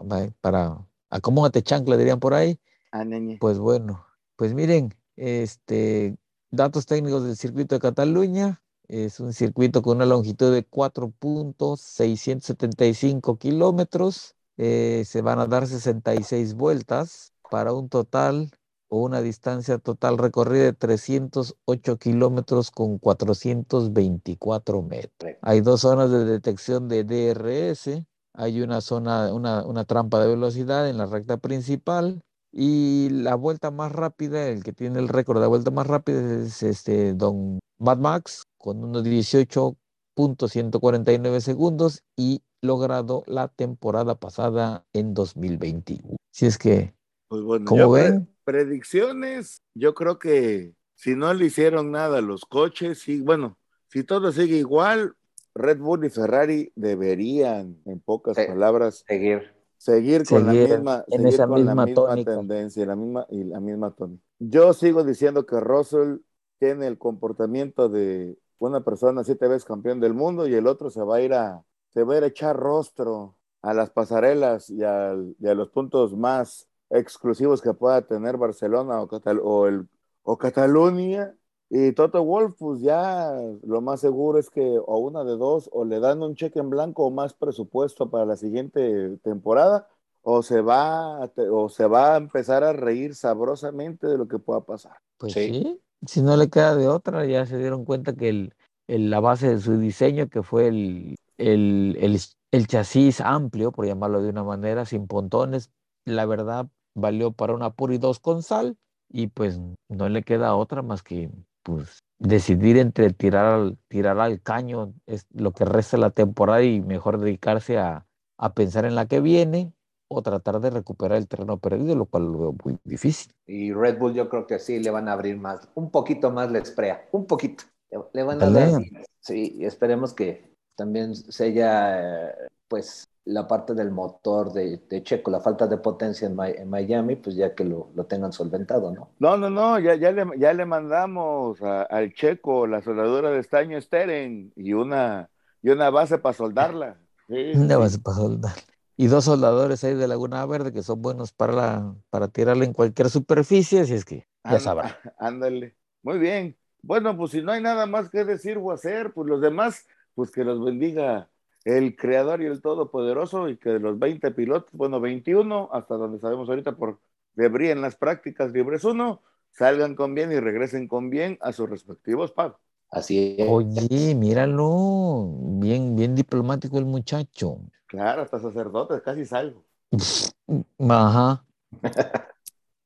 para 0.41 0.87
acomódate 1.09 1.63
chancla, 1.63 1.97
dirían 1.97 2.19
por 2.19 2.33
ahí. 2.33 2.59
Ah. 2.91 3.05
Pues 3.39 3.57
bueno, 3.57 4.05
pues 4.35 4.53
miren, 4.53 4.93
este, 5.15 6.17
datos 6.51 6.85
técnicos 6.85 7.23
del 7.23 7.35
circuito 7.35 7.73
de 7.75 7.81
Cataluña. 7.81 8.61
Es 8.87 9.19
un 9.19 9.33
circuito 9.33 9.81
con 9.81 9.97
una 9.97 10.05
longitud 10.05 10.53
de 10.53 10.63
4.675 10.69 13.39
kilómetros. 13.39 14.35
Eh, 14.57 15.03
se 15.05 15.21
van 15.21 15.39
a 15.39 15.47
dar 15.47 15.65
66 15.65 16.53
vueltas 16.53 17.33
para 17.49 17.73
un 17.73 17.89
total 17.89 18.51
o 18.89 19.01
una 19.03 19.21
distancia 19.21 19.77
total 19.77 20.17
recorrida 20.17 20.63
de 20.63 20.73
308 20.73 21.97
kilómetros 21.97 22.71
con 22.71 22.97
424 22.99 24.81
metros. 24.81 25.33
Hay 25.41 25.61
dos 25.61 25.81
zonas 25.81 26.11
de 26.11 26.25
detección 26.25 26.87
de 26.87 27.03
DRS. 27.03 28.03
Hay 28.33 28.61
una 28.61 28.81
zona, 28.81 29.33
una, 29.33 29.63
una 29.65 29.85
trampa 29.85 30.19
de 30.19 30.27
velocidad 30.27 30.89
en 30.89 30.97
la 30.97 31.05
recta 31.05 31.37
principal 31.37 32.21
y 32.51 33.09
la 33.09 33.35
vuelta 33.35 33.71
más 33.71 33.91
rápida, 33.91 34.47
el 34.47 34.63
que 34.63 34.73
tiene 34.73 34.99
el 34.99 35.09
récord 35.09 35.37
de 35.37 35.41
la 35.41 35.47
vuelta 35.47 35.71
más 35.71 35.87
rápida 35.87 36.21
es 36.41 36.63
este 36.63 37.13
Don 37.13 37.59
Mad 37.79 37.97
Max 37.97 38.43
con 38.57 38.83
unos 38.83 39.03
18.149 39.03 41.41
segundos 41.41 42.03
y 42.15 42.41
logrado 42.61 43.23
la 43.27 43.49
temporada 43.49 44.15
pasada 44.15 44.85
en 44.93 45.13
2021. 45.13 46.15
Si 46.31 46.45
es 46.45 46.57
que, 46.57 46.95
Pues 47.27 47.43
bueno, 47.43 47.65
¿Cómo 47.65 47.81
yo 47.81 47.91
pre- 47.91 48.11
ven? 48.11 48.34
Predicciones, 48.45 49.61
yo 49.73 49.93
creo 49.93 50.19
que 50.19 50.73
si 50.95 51.15
no 51.15 51.33
le 51.33 51.45
hicieron 51.45 51.91
nada 51.91 52.19
a 52.19 52.21
los 52.21 52.45
coches, 52.45 52.99
sí, 52.99 53.21
bueno, 53.21 53.57
si 53.87 54.03
todo 54.03 54.31
sigue 54.31 54.57
igual, 54.57 55.15
Red 55.53 55.79
Bull 55.79 56.05
y 56.05 56.09
Ferrari 56.09 56.71
deberían, 56.75 57.77
en 57.85 57.99
pocas 57.99 58.37
palabras, 58.37 59.03
Seguir. 59.07 59.53
seguir 59.77 60.25
con 60.25 60.45
Seguir 60.45 60.69
la 60.69 60.75
misma, 60.75 61.05
en 61.07 61.11
seguir 61.21 61.33
esa 61.33 61.47
con 61.47 61.65
la 61.65 61.75
misma 61.75 62.15
tendencia, 62.25 62.85
la 62.85 62.95
misma, 62.95 63.25
y 63.29 63.43
la 63.43 63.59
misma 63.59 63.91
tónica. 63.91 64.23
Yo 64.39 64.73
sigo 64.73 65.03
diciendo 65.03 65.45
que 65.45 65.59
Russell 65.59 66.17
tiene 66.59 66.87
el 66.87 66.97
comportamiento 66.97 67.89
de 67.89 68.37
una 68.57 68.81
persona 68.83 69.23
siete 69.23 69.47
veces 69.47 69.65
campeón 69.65 69.99
del 69.99 70.13
mundo 70.13 70.47
y 70.47 70.53
el 70.55 70.67
otro 70.67 70.89
se 70.89 71.01
va 71.03 71.17
a 71.17 71.21
ir 71.21 71.33
a, 71.33 71.63
se 71.89 72.03
va 72.03 72.15
a 72.15 72.17
ir 72.17 72.23
a 72.23 72.27
echar 72.27 72.55
rostro 72.57 73.37
a 73.61 73.73
las 73.73 73.89
pasarelas 73.89 74.69
y, 74.69 74.83
al- 74.83 75.35
y 75.39 75.47
a 75.47 75.53
los 75.55 75.69
puntos 75.69 76.15
más 76.15 76.67
exclusivos 76.95 77.61
que 77.61 77.73
pueda 77.73 78.01
tener 78.01 78.37
Barcelona 78.37 79.01
o, 79.01 79.07
Catal- 79.07 79.41
o, 79.43 79.67
el, 79.67 79.87
o 80.23 80.37
Cataluña. 80.37 81.35
Y 81.69 81.93
Toto 81.93 82.23
Wolf, 82.23 82.55
pues 82.59 82.81
ya 82.81 83.33
lo 83.63 83.81
más 83.81 83.99
seguro 83.99 84.37
es 84.37 84.49
que 84.51 84.61
o 84.85 84.97
una 84.99 85.23
de 85.23 85.35
dos, 85.35 85.67
o 85.73 85.83
le 85.83 85.99
dan 85.99 86.21
un 86.21 86.35
cheque 86.35 86.59
en 86.59 86.69
blanco 86.69 87.05
o 87.05 87.11
más 87.11 87.33
presupuesto 87.33 88.09
para 88.09 88.25
la 88.25 88.37
siguiente 88.37 89.17
temporada, 89.23 89.87
o 90.21 90.43
se 90.43 90.61
va 90.61 91.23
a, 91.23 91.31
o 91.51 91.69
se 91.69 91.87
va 91.87 92.13
a 92.13 92.17
empezar 92.17 92.63
a 92.63 92.71
reír 92.73 93.15
sabrosamente 93.15 94.05
de 94.07 94.17
lo 94.17 94.27
que 94.27 94.37
pueda 94.39 94.61
pasar. 94.61 94.97
Pues 95.17 95.33
Sí. 95.33 95.51
sí, 95.53 95.81
si 96.05 96.21
no 96.21 96.37
le 96.37 96.49
queda 96.49 96.75
de 96.75 96.87
otra, 96.87 97.25
ya 97.25 97.45
se 97.47 97.57
dieron 97.57 97.83
cuenta 97.83 98.13
que 98.13 98.29
el, 98.29 98.53
el- 98.87 99.09
la 99.09 99.19
base 99.19 99.49
de 99.49 99.59
su 99.59 99.77
diseño, 99.79 100.29
que 100.29 100.43
fue 100.43 100.67
el, 100.67 101.15
el, 101.37 101.97
el, 101.99 102.19
el 102.51 102.67
chasis 102.67 103.21
amplio, 103.21 103.71
por 103.71 103.85
llamarlo 103.87 104.21
de 104.21 104.29
una 104.29 104.43
manera, 104.43 104.85
sin 104.85 105.07
pontones, 105.07 105.71
la 106.05 106.25
verdad 106.27 106.67
valió 106.95 107.31
para 107.31 107.53
una 107.53 107.71
pura 107.71 107.93
y 107.93 107.97
dos 107.97 108.19
con 108.19 108.41
sal, 108.41 108.77
y 109.09 109.27
pues 109.27 109.59
no 109.89 110.09
le 110.09 110.23
queda 110.23 110.55
otra 110.55 110.81
más 110.81 111.03
que 111.03 111.29
pues 111.63 111.99
decidir 112.19 112.77
entre 112.77 113.11
tirar 113.11 113.45
al, 113.45 113.77
tirar 113.87 114.19
al 114.19 114.41
caño 114.41 114.93
es 115.05 115.25
lo 115.31 115.51
que 115.51 115.65
resta 115.65 115.97
de 115.97 116.01
la 116.01 116.11
temporada 116.11 116.63
y 116.63 116.81
mejor 116.81 117.19
dedicarse 117.19 117.77
a, 117.77 118.05
a 118.37 118.53
pensar 118.53 118.85
en 118.85 118.95
la 118.95 119.07
que 119.07 119.19
viene 119.19 119.73
o 120.07 120.21
tratar 120.21 120.59
de 120.59 120.69
recuperar 120.69 121.17
el 121.17 121.27
terreno 121.27 121.57
perdido, 121.57 121.95
lo 121.95 122.05
cual 122.05 122.25
lo 122.25 122.37
veo 122.37 122.55
muy 122.63 122.77
difícil. 122.83 123.33
Y 123.47 123.73
Red 123.73 123.97
Bull 123.97 124.13
yo 124.13 124.29
creo 124.29 124.45
que 124.45 124.59
sí 124.59 124.79
le 124.79 124.91
van 124.91 125.07
a 125.07 125.13
abrir 125.13 125.37
más, 125.37 125.67
un 125.73 125.89
poquito 125.89 126.31
más 126.31 126.51
la 126.51 126.59
esprea, 126.59 127.07
un 127.11 127.25
poquito. 127.25 127.63
Le, 127.89 127.99
le 128.13 128.23
van 128.23 128.41
a 128.41 128.49
dar. 128.49 128.71
Dale. 128.71 129.05
Sí, 129.19 129.55
y 129.57 129.65
esperemos 129.65 130.13
que 130.13 130.53
también 130.75 131.15
sella 131.15 132.29
eh, 132.29 132.35
pues 132.67 133.09
la 133.25 133.47
parte 133.47 133.73
del 133.73 133.91
motor 133.91 134.53
de, 134.53 134.77
de 134.89 135.03
Checo, 135.03 135.31
la 135.31 135.41
falta 135.41 135.67
de 135.67 135.77
potencia 135.77 136.27
en, 136.27 136.35
Mi- 136.35 136.51
en 136.51 136.69
Miami, 136.69 137.15
pues 137.15 137.35
ya 137.35 137.55
que 137.55 137.63
lo, 137.65 137.91
lo 137.95 138.05
tengan 138.07 138.31
solventado, 138.33 138.91
¿no? 138.91 139.15
No, 139.17 139.37
no, 139.37 139.49
no, 139.49 139.79
ya, 139.79 139.95
ya, 139.95 140.11
le, 140.11 140.25
ya 140.37 140.53
le 140.53 140.65
mandamos 140.65 141.61
a- 141.61 141.83
al 141.83 142.13
checo 142.13 142.67
la 142.67 142.81
soldadura 142.81 143.31
de 143.31 143.39
estaño 143.39 143.79
Steren 143.81 144.51
y 144.57 144.73
una, 144.73 145.29
y 145.61 145.69
una 145.69 145.89
base 145.89 146.17
para 146.17 146.33
soldarla. 146.33 146.99
Sí, 147.27 147.35
sí, 147.57 147.69
Una 147.69 147.77
sí. 147.77 147.77
base 147.77 147.99
para 147.99 148.17
soldar. 148.17 148.55
Y 148.97 149.07
dos 149.07 149.25
soldadores 149.25 149.83
ahí 149.83 149.93
de 149.95 150.07
Laguna 150.07 150.45
Verde 150.45 150.71
que 150.71 150.83
son 150.83 151.01
buenos 151.01 151.33
para, 151.33 151.53
la, 151.53 151.95
para 152.09 152.27
tirarle 152.29 152.65
en 152.65 152.73
cualquier 152.73 153.09
superficie, 153.09 153.81
así 153.81 153.93
es 153.93 154.05
que 154.05 154.27
ya 154.47 154.59
sabrá. 154.59 154.99
Ándale. 155.19 155.75
Muy 156.01 156.19
bien. 156.19 156.57
Bueno, 156.81 157.17
pues 157.17 157.31
si 157.31 157.41
no 157.41 157.51
hay 157.51 157.61
nada 157.61 157.85
más 157.87 158.09
que 158.09 158.23
decir 158.25 158.57
o 158.57 158.71
hacer, 158.71 159.11
pues 159.13 159.27
los 159.27 159.41
demás, 159.41 159.87
pues 160.13 160.31
que 160.31 160.43
los 160.43 160.63
bendiga 160.63 161.29
el 161.65 161.95
Creador 161.97 162.41
y 162.41 162.45
el 162.45 162.61
Todopoderoso 162.61 163.49
y 163.49 163.57
que 163.57 163.69
de 163.71 163.79
los 163.79 163.99
20 163.99 164.31
pilotos, 164.31 164.71
bueno, 164.73 165.01
21, 165.01 165.69
hasta 165.73 165.95
donde 165.95 166.19
sabemos 166.19 166.47
ahorita 166.47 166.77
por 166.77 166.99
debris 167.33 167.71
en 167.71 167.81
las 167.81 167.95
prácticas 167.97 168.51
libres 168.53 168.83
uno, 168.85 169.21
salgan 169.51 169.95
con 169.95 170.13
bien 170.15 170.31
y 170.31 170.39
regresen 170.39 170.87
con 170.87 171.09
bien 171.09 171.37
a 171.41 171.51
sus 171.51 171.69
respectivos 171.69 172.31
pagos. 172.31 172.57
Así 172.91 173.35
es. 173.37 173.47
Oye, 173.49 174.15
míralo, 174.15 175.27
bien, 175.59 175.95
bien 175.95 176.15
diplomático 176.15 176.77
el 176.77 176.85
muchacho. 176.85 177.57
Claro, 177.87 178.21
hasta 178.21 178.39
sacerdotes, 178.39 179.01
casi 179.01 179.25
salgo. 179.25 179.65
Ajá. 180.79 181.43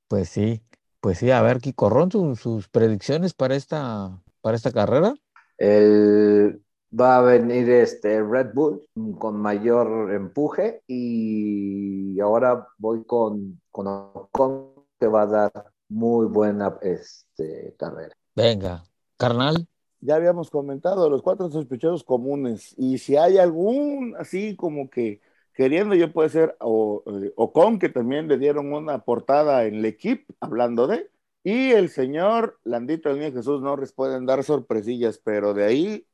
Pues 0.07 0.29
sí, 0.29 0.61
pues 1.01 1.19
sí, 1.19 1.31
a 1.31 1.41
ver, 1.41 1.59
Kiko 1.59 1.89
Ron, 1.89 2.11
su- 2.11 2.35
sus 2.35 2.67
predicciones 2.69 3.33
para 3.33 3.55
esta, 3.55 4.21
para 4.41 4.55
esta 4.55 4.71
carrera. 4.71 5.13
El- 5.57 6.63
va 6.97 7.17
a 7.17 7.21
venir 7.21 7.69
este 7.69 8.23
Red 8.23 8.53
Bull 8.53 8.83
con 9.17 9.37
mayor 9.37 10.13
empuje 10.13 10.81
y 10.87 12.19
ahora 12.19 12.67
voy 12.77 13.03
con, 13.03 13.61
con 13.71 13.87
Ocon 13.87 14.73
que 14.99 15.07
va 15.07 15.23
a 15.23 15.27
dar 15.27 15.51
muy 15.87 16.27
buena 16.27 16.77
este, 16.81 17.75
carrera. 17.77 18.15
Venga, 18.35 18.83
carnal. 19.17 19.67
Ya 20.01 20.15
habíamos 20.15 20.49
comentado 20.49 21.09
los 21.09 21.21
cuatro 21.21 21.49
sospechosos 21.49 22.03
comunes 22.03 22.73
y 22.77 22.97
si 22.99 23.17
hay 23.17 23.37
algún 23.37 24.15
así 24.17 24.55
como 24.55 24.89
que 24.89 25.21
queriendo 25.53 25.93
yo 25.93 26.13
puede 26.13 26.29
ser 26.29 26.55
o, 26.61 27.03
eh, 27.05 27.33
Ocon 27.35 27.79
que 27.79 27.89
también 27.89 28.29
le 28.29 28.37
dieron 28.37 28.71
una 28.71 28.99
portada 29.03 29.65
en 29.65 29.75
el 29.75 29.85
equipo 29.85 30.33
hablando 30.39 30.87
de 30.87 31.09
y 31.43 31.71
el 31.71 31.89
señor 31.89 32.59
Landito 32.63 33.09
el 33.09 33.19
niño 33.19 33.33
Jesús 33.33 33.61
Norris 33.61 33.91
pueden 33.91 34.25
dar 34.25 34.41
sorpresillas 34.45 35.19
pero 35.21 35.53
de 35.53 35.65
ahí 35.65 36.07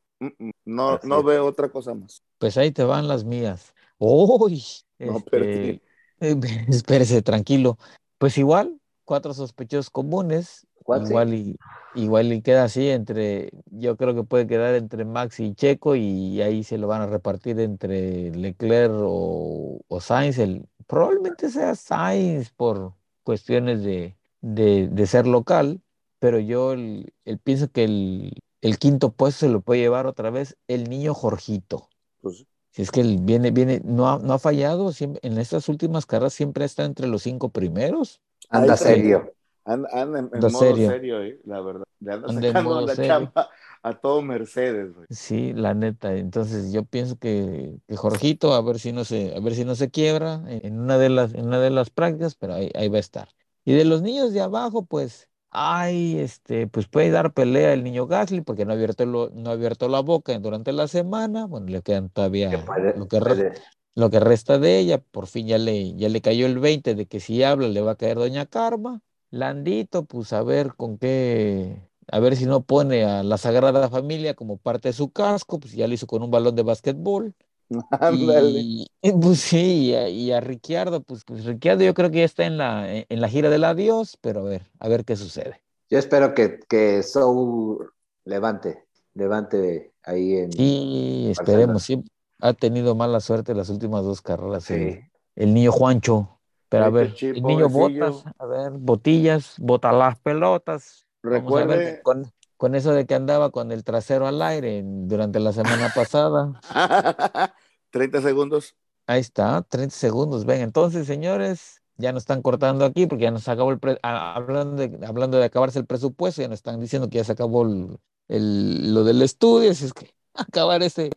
no, 0.65 0.93
Así 0.93 1.07
no 1.07 1.23
veo 1.23 1.45
otra 1.45 1.69
cosa 1.69 1.93
más. 1.93 2.21
Pues 2.37 2.57
ahí 2.57 2.71
te 2.71 2.83
van 2.83 3.07
las 3.07 3.23
mías. 3.23 3.73
Uy, 3.97 4.63
No, 4.99 5.17
este, 5.17 5.81
espérese, 6.19 7.21
tranquilo. 7.21 7.77
Pues 8.17 8.37
igual, 8.37 8.79
cuatro 9.03 9.33
sospechosos 9.33 9.89
comunes, 9.89 10.65
¿Cuál 10.83 11.05
sí? 11.05 11.09
igual 11.09 11.33
y 11.33 11.55
igual 11.95 12.31
y 12.33 12.41
queda 12.41 12.65
así 12.65 12.89
entre, 12.89 13.49
yo 13.71 13.95
creo 13.95 14.13
que 14.13 14.23
puede 14.23 14.47
quedar 14.47 14.75
entre 14.75 15.05
Max 15.05 15.39
y 15.39 15.55
Checo 15.55 15.95
y 15.95 16.41
ahí 16.41 16.63
se 16.63 16.77
lo 16.77 16.87
van 16.87 17.01
a 17.01 17.07
repartir 17.07 17.59
entre 17.59 18.31
Leclerc 18.31 18.91
o, 18.93 19.79
o 19.87 20.01
Sainz. 20.01 20.37
El, 20.37 20.67
probablemente 20.87 21.49
sea 21.49 21.73
Sainz 21.75 22.51
por 22.51 22.93
cuestiones 23.23 23.83
de, 23.83 24.15
de, 24.41 24.87
de 24.89 25.07
ser 25.07 25.25
local, 25.25 25.81
pero 26.19 26.39
yo 26.39 26.73
el, 26.73 27.13
el 27.23 27.39
pienso 27.39 27.71
que 27.71 27.85
el, 27.85 28.33
el 28.61 28.77
quinto 28.79 29.13
puesto 29.13 29.41
se 29.47 29.49
lo 29.51 29.61
puede 29.61 29.81
llevar 29.81 30.07
otra 30.07 30.29
vez 30.31 30.57
el 30.67 30.85
niño 30.89 31.13
Jorgito. 31.13 31.89
Pues, 32.21 32.45
Si 32.71 32.81
es 32.81 32.91
que 32.91 33.01
él 33.01 33.19
viene, 33.21 33.51
viene, 33.51 33.81
no 33.85 34.09
ha, 34.09 34.19
no 34.19 34.33
ha 34.33 34.39
fallado, 34.39 34.91
siempre, 34.93 35.19
en 35.23 35.37
estas 35.39 35.69
últimas 35.69 36.05
carreras 36.05 36.33
siempre 36.33 36.65
está 36.65 36.85
entre 36.85 37.07
los 37.07 37.23
cinco 37.23 37.49
primeros. 37.49 38.21
Anda 38.49 38.77
serio. 38.77 39.33
anda, 39.65 39.89
anda 39.93 40.19
en, 40.19 40.29
en 40.33 40.33
Anda 40.35 40.49
modo 40.49 40.59
serio. 40.59 40.87
serio, 40.87 41.21
eh, 41.23 41.39
la 41.45 41.61
verdad. 41.61 41.85
Le 41.99 42.13
anda 42.13 42.27
Anda 42.27 42.47
en 42.49 42.53
sacando 42.53 42.69
modo 42.69 42.81
la 42.81 42.95
serio. 42.95 43.07
chamba 43.07 43.49
a 43.83 43.93
todo 43.99 44.21
Mercedes. 44.21 44.93
güey. 44.93 45.07
Sí, 45.09 45.53
la 45.53 45.73
neta. 45.73 46.15
Entonces 46.15 46.71
yo 46.73 46.83
pienso 46.83 47.17
que, 47.17 47.79
que 47.87 47.95
Jorgito, 47.95 48.53
a 48.53 48.61
ver 48.61 48.79
si 48.79 48.91
no 48.91 49.05
se, 49.05 49.35
a 49.35 49.39
ver 49.39 49.53
si 49.55 49.65
no 49.65 49.75
se 49.75 49.91
quiebra 49.91 50.43
en, 50.47 50.65
en 50.65 50.79
una 50.79 50.97
de 50.97 51.09
las, 51.09 51.33
en 51.33 51.45
una 51.47 51.59
de 51.59 51.69
las 51.69 51.89
prácticas, 51.91 52.35
pero 52.35 52.55
ahí, 52.55 52.71
ahí 52.75 52.89
va 52.89 52.97
a 52.97 52.99
estar. 52.99 53.29
Y 53.63 53.73
de 53.73 53.85
los 53.85 54.01
niños 54.01 54.33
de 54.33 54.41
abajo, 54.41 54.85
pues, 54.85 55.29
ay, 55.55 56.19
este, 56.19 56.67
pues 56.67 56.87
puede 56.87 57.11
dar 57.11 57.33
pelea 57.33 57.73
el 57.73 57.83
niño 57.83 58.07
Gasly, 58.07 58.41
porque 58.41 58.65
no 58.65 58.71
ha 58.71 58.75
abierto, 58.75 59.05
lo- 59.05 59.29
no 59.31 59.49
ha 59.49 59.53
abierto 59.53 59.87
la 59.89 60.01
boca 60.01 60.37
durante 60.39 60.71
la 60.73 60.87
semana. 60.87 61.45
Bueno, 61.45 61.67
le 61.67 61.81
quedan 61.81 62.09
Que 62.09 62.11
todavía 62.13 62.65
puede- 62.65 62.93
lo 62.97 63.07
que 63.07 63.19
re- 63.19 63.35
puede- 63.35 63.53
lo 63.95 64.09
que 64.09 64.19
resta 64.19 64.59
de 64.59 64.77
ella, 64.79 64.99
por 64.99 65.27
fin 65.27 65.47
ya 65.47 65.57
le, 65.57 65.95
ya 65.95 66.09
le 66.09 66.21
cayó 66.21 66.45
el 66.45 66.59
20 66.59 66.95
de 66.95 67.07
que 67.07 67.19
si 67.19 67.43
habla 67.43 67.67
le 67.69 67.81
va 67.81 67.91
a 67.91 67.95
caer 67.95 68.17
Doña 68.17 68.45
Karma. 68.45 69.01
Landito, 69.31 70.05
pues 70.05 70.31
a 70.33 70.43
ver 70.43 70.75
con 70.75 70.97
qué, 70.97 71.81
a 72.11 72.19
ver 72.19 72.35
si 72.37 72.45
no 72.45 72.63
pone 72.63 73.03
a 73.05 73.23
la 73.23 73.37
Sagrada 73.37 73.89
Familia 73.89 74.33
como 74.35 74.57
parte 74.57 74.89
de 74.89 74.93
su 74.93 75.11
casco, 75.11 75.59
pues 75.59 75.73
ya 75.73 75.87
lo 75.87 75.93
hizo 75.93 76.07
con 76.07 76.21
un 76.23 76.31
balón 76.31 76.55
de 76.55 76.63
básquetbol. 76.63 77.33
Y, 78.13 78.87
y, 79.01 79.11
pues 79.13 79.39
sí, 79.39 79.87
y 79.87 79.95
a, 79.95 80.09
y 80.09 80.31
a 80.31 80.39
Ricciardo, 80.39 81.01
pues, 81.01 81.23
pues 81.25 81.45
Ricciardo 81.45 81.83
yo 81.83 81.93
creo 81.93 82.11
que 82.11 82.19
ya 82.19 82.25
está 82.25 82.45
en 82.45 82.57
la, 82.57 82.91
en, 82.93 83.05
en 83.09 83.21
la 83.21 83.27
gira 83.27 83.49
del 83.49 83.63
adiós, 83.63 84.17
pero 84.21 84.41
a 84.41 84.43
ver, 84.43 84.69
a 84.79 84.87
ver 84.87 85.03
qué 85.03 85.15
sucede. 85.15 85.61
Yo 85.89 85.97
espero 85.99 86.33
que, 86.33 86.59
que 86.67 87.03
Soul 87.03 87.91
levante, 88.23 88.85
levante 89.13 89.93
ahí 90.03 90.35
en... 90.35 90.49
Y 90.57 91.29
esperemos, 91.31 91.83
sí, 91.83 92.03
ha 92.39 92.53
tenido 92.53 92.95
mala 92.95 93.19
suerte 93.19 93.53
las 93.55 93.69
últimas 93.69 94.03
dos 94.03 94.21
carreras 94.21 94.69
el, 94.71 94.93
Sí. 94.93 94.99
el 95.35 95.53
niño 95.53 95.71
Juancho. 95.71 96.39
Pero 96.69 96.85
a 96.85 96.89
ver, 96.89 97.15
el 97.21 97.43
niño. 97.43 97.69
Botas, 97.69 98.23
a 98.39 98.45
ver, 98.45 98.71
botillas, 98.71 99.55
bota 99.59 99.91
las 99.91 100.19
pelotas. 100.19 101.05
A 101.23 101.29
ver 101.29 101.41
Recuerde, 101.41 102.01
con, 102.03 102.31
con 102.57 102.75
eso 102.75 102.91
de 102.93 103.05
que 103.05 103.15
andaba 103.15 103.49
con 103.51 103.71
el 103.71 103.83
trasero 103.83 104.27
al 104.27 104.41
aire 104.41 104.81
durante 104.85 105.39
la 105.39 105.51
semana 105.53 105.91
pasada. 105.93 106.61
30 107.91 108.21
segundos. 108.21 108.75
Ahí 109.07 109.21
está, 109.21 109.61
30 109.61 109.95
segundos. 109.95 110.45
Ven, 110.45 110.61
entonces, 110.61 111.05
señores, 111.07 111.81
ya 111.97 112.11
nos 112.11 112.23
están 112.23 112.41
cortando 112.41 112.85
aquí 112.85 113.05
porque 113.07 113.23
ya 113.23 113.31
nos 113.31 113.47
acabó 113.47 113.71
el 113.71 113.79
pre- 113.79 113.99
ah, 114.03 114.33
hablando 114.35 114.75
de, 114.87 115.05
hablando 115.05 115.37
de 115.37 115.45
acabarse 115.45 115.79
el 115.79 115.85
presupuesto, 115.85 116.41
ya 116.41 116.47
nos 116.47 116.59
están 116.59 116.79
diciendo 116.79 117.09
que 117.09 117.17
ya 117.19 117.23
se 117.23 117.31
acabó 117.33 117.63
el, 117.63 117.97
el- 118.27 118.93
lo 118.93 119.03
del 119.03 119.21
estudio, 119.21 119.71
así 119.71 119.85
es 119.85 119.93
que 119.93 120.13
acabar 120.33 120.81
este, 120.83 121.11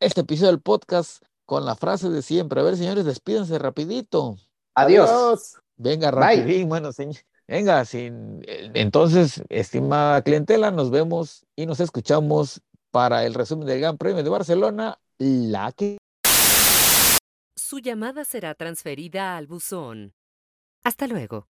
este 0.00 0.22
episodio 0.22 0.50
del 0.52 0.60
podcast 0.60 1.22
con 1.44 1.64
la 1.66 1.76
frase 1.76 2.08
de 2.08 2.22
siempre. 2.22 2.60
A 2.60 2.64
ver, 2.64 2.76
señores, 2.76 3.04
despídense 3.04 3.58
rapidito. 3.58 4.36
Adiós. 4.74 5.56
Venga, 5.76 6.10
Bye. 6.10 6.36
rapidín, 6.38 6.68
bueno, 6.68 6.92
señor. 6.92 7.16
Venga, 7.46 7.82
eh, 7.92 8.70
entonces, 8.74 9.42
estimada 9.50 10.22
clientela, 10.22 10.70
nos 10.70 10.90
vemos 10.90 11.44
y 11.56 11.66
nos 11.66 11.80
escuchamos 11.80 12.62
para 12.90 13.24
el 13.26 13.34
resumen 13.34 13.66
del 13.66 13.80
Gran 13.80 13.98
Premio 13.98 14.22
de 14.22 14.30
Barcelona, 14.30 14.98
la 15.18 15.72
que... 15.72 15.98
Su 17.56 17.80
llamada 17.80 18.24
será 18.24 18.54
transferida 18.54 19.36
al 19.36 19.46
buzón. 19.46 20.14
Hasta 20.84 21.06
luego. 21.06 21.48